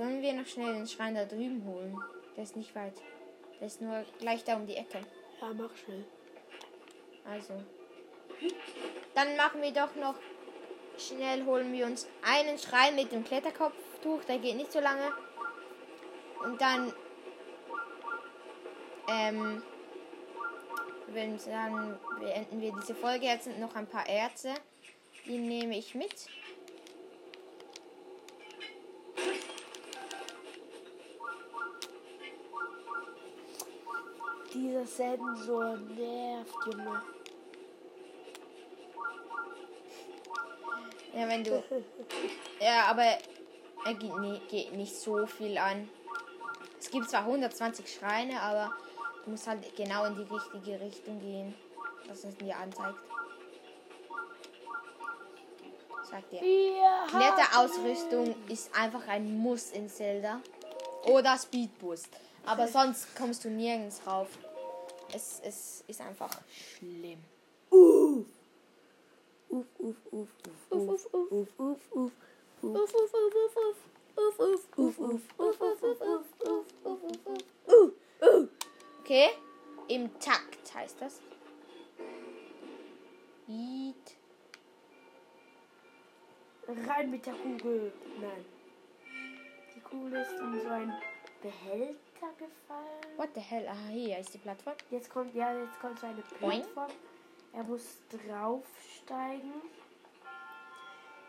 Sollen 0.00 0.22
wir 0.22 0.32
noch 0.32 0.46
schnell 0.46 0.72
den 0.72 0.86
Schrein 0.86 1.14
da 1.14 1.26
drüben 1.26 1.62
holen? 1.66 1.94
Der 2.34 2.44
ist 2.44 2.56
nicht 2.56 2.74
weit. 2.74 2.94
Der 3.60 3.66
ist 3.66 3.82
nur 3.82 4.02
gleich 4.18 4.42
da 4.44 4.56
um 4.56 4.66
die 4.66 4.76
Ecke. 4.76 5.00
Ja, 5.42 5.52
mach 5.52 5.76
schnell. 5.76 6.06
Also. 7.22 7.52
Dann 9.14 9.36
machen 9.36 9.60
wir 9.60 9.72
doch 9.72 9.94
noch 9.96 10.14
schnell, 10.96 11.44
holen 11.44 11.70
wir 11.74 11.84
uns 11.84 12.08
einen 12.22 12.58
Schrein 12.58 12.96
mit 12.96 13.12
dem 13.12 13.24
Kletterkopftuch. 13.24 14.24
Der 14.24 14.38
geht 14.38 14.56
nicht 14.56 14.72
so 14.72 14.80
lange. 14.80 15.12
Und 16.44 16.58
dann, 16.58 16.94
ähm, 19.06 19.62
würde 21.08 21.34
ich 21.34 21.42
sagen, 21.42 21.98
beenden 22.18 22.62
wir 22.62 22.72
diese 22.80 22.94
Folge. 22.94 23.26
Jetzt 23.26 23.44
sind 23.44 23.60
noch 23.60 23.74
ein 23.74 23.86
paar 23.86 24.08
Erze. 24.08 24.54
Die 25.26 25.36
nehme 25.36 25.76
ich 25.76 25.94
mit. 25.94 26.26
Dieser 34.60 34.84
Sensor 34.84 35.78
nervt, 35.78 36.54
Junge. 36.66 37.02
Ja, 41.14 41.28
wenn 41.28 41.42
du. 41.42 41.64
Ja, 42.60 42.84
aber 42.90 43.04
er 43.86 43.94
geht, 43.94 44.14
nie, 44.18 44.38
geht 44.50 44.74
nicht 44.74 44.94
so 44.94 45.26
viel 45.26 45.56
an. 45.56 45.88
Es 46.78 46.90
gibt 46.90 47.08
zwar 47.08 47.20
120 47.22 47.90
Schreine, 47.90 48.38
aber 48.42 48.70
du 49.24 49.30
musst 49.30 49.46
halt 49.46 49.74
genau 49.76 50.04
in 50.04 50.16
die 50.16 50.30
richtige 50.30 50.78
Richtung 50.78 51.18
gehen, 51.20 51.54
was 52.06 52.24
es 52.24 52.36
dir 52.36 52.54
anzeigt. 52.54 52.98
Sag 56.02 56.28
dir. 56.28 56.40
Kletterausrüstung 57.08 58.34
ist 58.48 58.76
einfach 58.76 59.08
ein 59.08 59.38
Muss 59.38 59.70
in 59.70 59.88
Zelda. 59.88 60.42
Oder 61.04 61.38
Speedboost. 61.38 62.10
Aber 62.44 62.68
sonst 62.68 63.16
kommst 63.16 63.42
du 63.44 63.48
nirgends 63.48 64.02
rauf. 64.06 64.28
Es, 65.12 65.40
es 65.42 65.84
ist 65.86 66.00
einfach 66.00 66.30
schlimm. 66.48 67.18
Uff. 67.70 68.26
Uff, 69.48 69.66
uff, 69.78 69.96
uff, 70.12 70.28
uff, 70.70 70.70
uff, 70.70 71.06
uff, 71.12 71.30
uff, 71.30 71.48
uff, 71.58 71.92
uff. 71.92 72.12
Uff, 72.62 72.94
uff, 72.94 73.14
uff, 73.14 73.34
uff, 73.34 73.56
uff. 73.56 73.76
Uff, 74.16 74.38
uff, 74.38 74.68
uff, 74.76 74.98
uff, 75.08 75.30
uff, 75.38 75.60
uff, 75.60 75.82
uff, 75.82 76.00
uff, 76.00 76.30
uff, 76.42 76.66
uff, 76.84 77.02
uff, 77.02 77.26
uff. 77.26 77.42
Uh, 77.66 77.90
uh. 78.24 78.48
Okay? 79.00 79.30
Im 79.88 80.18
Takt 80.20 80.74
heißt 80.74 81.00
das. 81.00 81.20
Eat. 83.48 84.16
Rein 86.86 87.10
mit 87.10 87.26
der 87.26 87.34
Kugel. 87.34 87.92
Nein. 88.20 88.44
Die 89.74 89.80
Kugel 89.80 90.20
ist 90.20 90.32
in 90.32 90.60
so 90.60 90.68
ein 90.68 90.92
Behälter 91.42 92.09
gefallen. 92.38 93.16
What 93.16 93.30
the 93.34 93.40
hell? 93.40 93.66
Ah, 93.68 93.88
hier 93.90 94.18
ist 94.18 94.34
die 94.34 94.38
Plattform. 94.38 94.76
Jetzt 94.90 95.10
kommt, 95.10 95.34
ja, 95.34 95.52
jetzt 95.58 95.78
kommt 95.80 95.98
so 95.98 96.06
eine 96.06 96.22
Boing. 96.40 96.62
Plattform. 96.62 96.90
Er 97.52 97.62
muss 97.64 97.98
draufsteigen. 98.10 99.52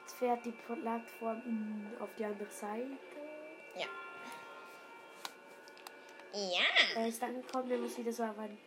Jetzt 0.02 0.14
fährt 0.18 0.46
die 0.46 0.52
Plattform 0.52 1.88
auf 2.00 2.10
die 2.18 2.26
andere 2.26 2.50
Seite. 2.50 2.98
Ja. 3.76 3.88
Ja. 6.34 7.02
Er 7.02 7.08
ist 7.08 7.22
angekommen, 7.24 7.72
er 7.72 7.78
muss 7.78 7.98
wieder 7.98 8.12
so 8.12 8.24
auf 8.24 8.38
einen 8.38 8.58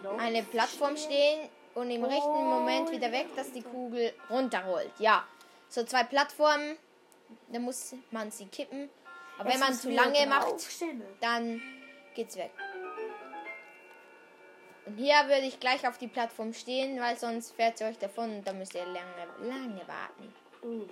Knopf 0.00 0.20
Eine 0.20 0.42
Plattform 0.42 0.96
stehen 0.96 1.48
und 1.74 1.90
im 1.90 2.04
rechten 2.04 2.44
Moment 2.44 2.90
wieder 2.90 3.10
weg, 3.10 3.28
dass 3.34 3.50
die 3.50 3.62
Kugel 3.62 4.12
runterrollt. 4.30 4.92
Ja. 4.98 5.26
So 5.68 5.84
zwei 5.84 6.04
Plattformen. 6.04 6.76
Da 7.48 7.58
muss 7.58 7.94
man 8.10 8.30
sie 8.30 8.46
kippen. 8.46 8.90
Aber 9.38 9.50
wenn 9.50 9.60
man 9.60 9.74
zu 9.74 9.90
lange 9.90 10.26
macht, 10.26 10.52
draufstehen. 10.52 11.02
dann 11.20 11.60
geht's 12.14 12.36
weg. 12.36 12.52
Und 14.86 14.98
hier 14.98 15.14
würde 15.24 15.46
ich 15.46 15.58
gleich 15.60 15.86
auf 15.88 15.98
die 15.98 16.08
Plattform 16.08 16.52
stehen, 16.52 17.00
weil 17.00 17.18
sonst 17.18 17.52
fährt 17.52 17.78
sie 17.78 17.84
euch 17.84 17.98
davon 17.98 18.36
und 18.36 18.46
dann 18.46 18.58
müsst 18.58 18.74
ihr 18.74 18.84
lange, 18.84 19.28
lange 19.40 19.80
warten. 19.88 20.34
Uh. 20.62 20.86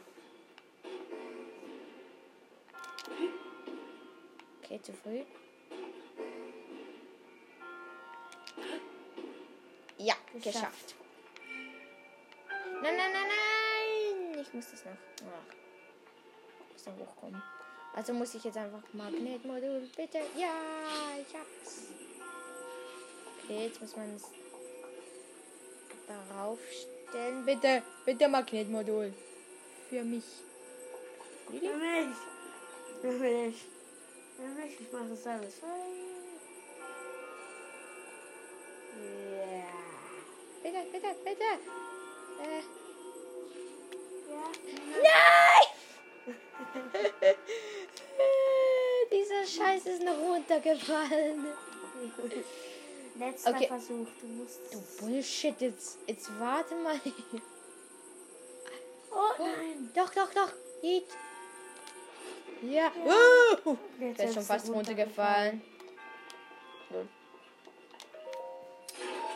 Okay, 4.63 4.81
zu 4.81 4.93
früh. 4.95 5.23
Ja, 9.99 10.15
geschafft. 10.35 10.55
Geschafft. 10.55 10.95
Nein, 12.83 12.97
nein, 12.97 13.13
nein, 13.13 13.29
nein. 13.29 14.41
Ich 14.41 14.53
muss 14.53 14.71
das 14.71 14.85
noch. 14.85 14.93
Ach. 15.21 15.55
Muss 16.73 16.83
da 16.83 16.91
hochkommen. 16.91 17.43
Also 17.95 18.15
muss 18.15 18.35
ich 18.35 18.45
jetzt 18.45 18.57
einfach 18.57 18.83
Magnetmodul, 18.93 19.89
bitte. 19.97 20.19
Ja, 20.37 20.55
ich 21.21 21.35
hab's. 21.35 21.83
Okay, 23.45 23.67
jetzt 23.67 23.81
muss 23.81 23.97
man 23.97 24.17
es 24.17 24.23
darauf 26.07 26.59
stellen. 27.11 27.45
Bitte, 27.45 27.83
bitte 28.05 28.29
Magnetmodul. 28.29 29.13
Für 29.91 30.03
mich. 30.05 30.25
Für 31.47 31.53
mich. 31.53 32.17
Für 33.03 33.13
mich. 33.13 33.57
Für 34.37 34.49
mich. 34.49 34.81
Ich 34.81 34.93
mache 34.93 35.09
das 35.11 35.27
alles. 35.27 35.55
Ja. 39.37 39.65
Bitte, 40.63 40.79
bitte, 40.93 41.15
bitte. 41.25 41.45
Äh, 42.41 42.63
Ja. 44.33 44.51
Dieser 46.25 47.35
Scheiß 49.47 49.87
ist 49.87 50.03
noch 50.03 50.19
runtergefallen. 50.19 51.47
Letzter 53.19 53.51
Okay. 53.51 53.67
Versuch. 53.69 54.07
Du 54.21 54.27
musst. 54.27 54.61
Du 54.73 54.81
Bullshit, 55.01 55.61
jetzt, 55.61 55.99
jetzt 56.07 56.31
warte 56.39 56.75
mal. 56.77 57.01
Oh 59.15 59.35
nein. 59.39 59.91
Doch, 59.95 60.13
doch, 60.15 60.33
doch. 60.33 60.53
Geht. 60.81 61.05
Ja. 62.63 62.91
Uh, 63.05 63.77
Jetzt 64.01 64.19
der 64.19 64.29
ist 64.29 64.35
schon 64.35 64.43
fast 64.43 64.71
runtergefallen. 64.71 65.63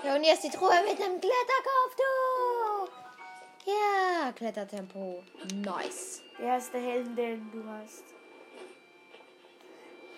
Ja, 0.04 0.14
und 0.14 0.22
ist 0.22 0.44
die 0.44 0.50
Truhe 0.50 0.82
mit 0.88 0.98
dem 0.98 1.20
Kletterkopftuch. 1.20 2.90
Ja, 3.66 4.32
Klettertempo. 4.32 5.22
Nice. 5.54 6.22
Der 6.38 6.58
ist 6.58 6.72
der 6.72 6.80
Helm, 6.80 7.16
den 7.16 7.50
du 7.50 7.64
hast. 7.68 8.15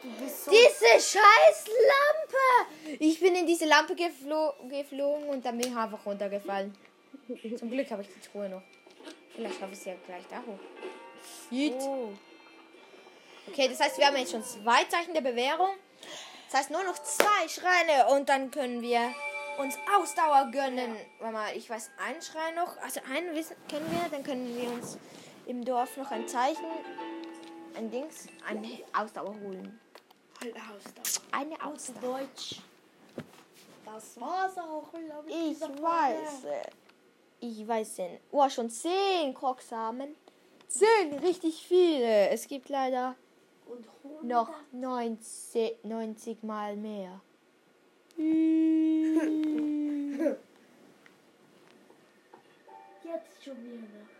So. 0.02 0.50
Diese 0.50 1.18
scheiß 1.18 1.64
Lampe! 1.66 2.96
Ich 3.00 3.18
bin 3.18 3.34
in 3.34 3.46
diese 3.46 3.66
Lampe 3.66 3.96
geflo 3.96 4.52
geflogen 4.68 5.28
und 5.28 5.44
dann 5.44 5.58
bin 5.58 5.72
ich 5.72 5.76
einfach 5.76 6.04
runtergefallen. 6.06 6.74
Zum 7.58 7.70
Glück 7.70 7.90
habe 7.90 8.02
ich 8.02 8.08
die 8.08 8.20
Truhe 8.20 8.48
noch. 8.48 8.62
Vielleicht 9.34 9.58
schaffe 9.58 9.72
ich 9.72 9.78
sie 9.78 9.90
ja 9.90 9.96
gleich 10.06 10.22
da 10.30 10.38
hoch. 10.38 10.58
Yeet. 11.50 11.74
Oh. 11.80 12.10
Okay, 13.48 13.68
das 13.68 13.80
heißt, 13.80 13.98
wir 13.98 14.06
haben 14.06 14.16
jetzt 14.16 14.32
schon 14.32 14.44
zwei 14.44 14.84
Zeichen 14.84 15.14
der 15.14 15.20
Bewährung. 15.20 15.70
Das 16.50 16.60
heißt, 16.60 16.70
nur 16.70 16.84
noch 16.84 16.98
zwei 16.98 17.48
Schreine 17.48 18.08
und 18.14 18.28
dann 18.28 18.50
können 18.50 18.80
wir 18.82 19.12
uns 19.58 19.76
Ausdauer 19.96 20.50
gönnen. 20.52 20.96
Warte 21.18 21.34
mal, 21.34 21.56
ich 21.56 21.68
weiß 21.68 21.90
einen 21.98 22.22
Schrein 22.22 22.54
noch. 22.54 22.76
Also 22.78 23.00
einen 23.12 23.34
wissen, 23.34 23.56
kennen 23.68 23.90
wir. 23.90 24.08
Dann 24.10 24.22
können 24.22 24.56
wir 24.56 24.70
uns 24.70 24.96
im 25.46 25.64
Dorf 25.64 25.96
noch 25.96 26.10
ein 26.10 26.28
Zeichen, 26.28 26.66
ein 27.76 27.90
Dings, 27.90 28.28
eine 28.46 28.68
Ausdauer 28.92 29.34
holen. 29.40 29.80
Ausdauer. 30.46 31.24
Eine 31.32 31.64
Ausdauer. 31.64 32.20
Deutsch. 32.20 32.60
Das 33.84 34.20
war's 34.20 34.56
auch, 34.58 34.90
glaube 34.92 35.28
ich. 35.28 35.52
Ich 35.52 35.60
weiß. 35.60 36.46
Ich 37.40 37.66
weiß 37.66 37.96
denn. 37.96 38.18
Oh, 38.30 38.48
schon 38.48 38.70
zehn 38.70 39.34
Krocksamen. 39.34 40.14
Zehn, 40.68 41.14
richtig 41.20 41.64
viele. 41.66 42.28
Es 42.28 42.46
gibt 42.46 42.68
leider 42.68 43.16
Und 43.66 43.86
100. 44.04 44.24
noch 44.24 44.50
90, 44.72 45.84
90 45.84 46.42
mal 46.42 46.76
mehr. 46.76 47.20
Jetzt 53.04 53.44
schon 53.44 53.56
wieder. 53.64 54.17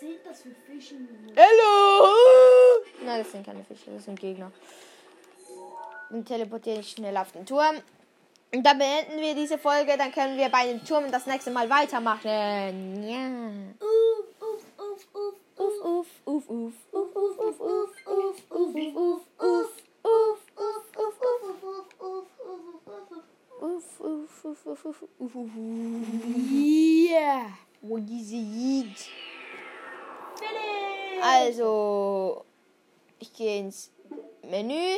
Was 0.00 0.08
sind 0.08 0.24
das 0.24 0.40
für 0.40 0.48
Fische? 0.66 0.94
Hallo! 1.36 2.08
Nein, 3.04 3.18
das 3.22 3.32
sind 3.32 3.44
keine 3.44 3.62
Fische, 3.64 3.90
das 3.90 4.06
sind 4.06 4.18
Gegner. 4.18 4.50
Dann 6.08 6.24
teleportiere 6.24 6.80
ich 6.80 6.92
schnell 6.92 7.14
auf 7.18 7.32
den 7.32 7.44
Turm. 7.44 7.76
Und 8.54 8.64
dann 8.64 8.78
beenden 8.78 9.20
wir 9.20 9.34
diese 9.34 9.58
Folge. 9.58 9.98
Dann 9.98 10.10
können 10.10 10.38
wir 10.38 10.48
bei 10.48 10.68
dem 10.68 10.82
Turm 10.86 11.12
das 11.12 11.26
nächste 11.26 11.50
Mal 11.50 11.68
weitermachen. 11.68 12.24
Ja. 13.06 13.28
Uff, 13.78 14.24
uff, 14.40 14.64
uff, 14.78 15.06
uff, 15.12 15.36
Uff, 15.58 15.76
uff, 15.84 16.06
uff, 16.24 16.48
uff. 16.48 16.74
uff, 16.92 17.16
uff, 17.16 17.38
uff, 17.38 17.60
uff, 17.60 18.00
uff, 18.06 18.46
uff, 18.48 18.86
uff, 18.96 19.26
uff, 19.38 19.70
Uff, 20.02 20.40
uff, 20.56 20.86
uff, 20.96 20.96
uff, 20.96 21.18
uff, 21.20 21.92
uff, 22.00 22.28
uff, 22.40 22.70
uff, 23.60 24.00
uff. 24.00 24.64
uff, 24.64 24.66
uff, 24.66 25.02
uff, 25.02 25.02
Also, 31.22 32.44
ich 33.18 33.32
gehe 33.32 33.58
ins 33.60 33.90
Menü 34.48 34.96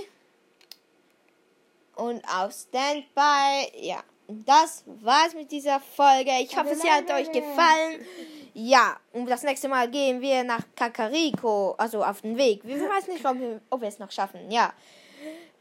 und 1.96 2.24
auf 2.24 2.52
Standby. 2.52 3.72
Ja, 3.80 4.02
das 4.28 4.84
war's 4.86 5.34
mit 5.34 5.50
dieser 5.50 5.80
Folge. 5.80 6.30
Ich 6.40 6.56
hoffe, 6.56 6.74
sie 6.74 6.90
hat 6.90 7.10
euch 7.10 7.30
gefallen. 7.30 8.04
Ja, 8.54 8.96
und 9.12 9.28
das 9.28 9.42
nächste 9.42 9.68
Mal 9.68 9.90
gehen 9.90 10.20
wir 10.20 10.44
nach 10.44 10.62
Kakariko, 10.76 11.74
also 11.78 12.04
auf 12.04 12.20
den 12.20 12.36
Weg. 12.36 12.60
Wir 12.64 12.76
wissen 12.76 13.12
nicht, 13.12 13.24
ob 13.24 13.38
wir, 13.38 13.60
ob 13.70 13.80
wir 13.80 13.88
es 13.88 13.98
noch 13.98 14.10
schaffen. 14.10 14.50
Ja. 14.50 14.72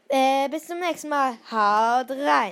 Äh, 0.08 0.48
bis 0.50 0.66
zum 0.66 0.78
nächsten 0.78 1.08
Mal. 1.08 1.32
Haut 1.50 2.10
rein. 2.10 2.50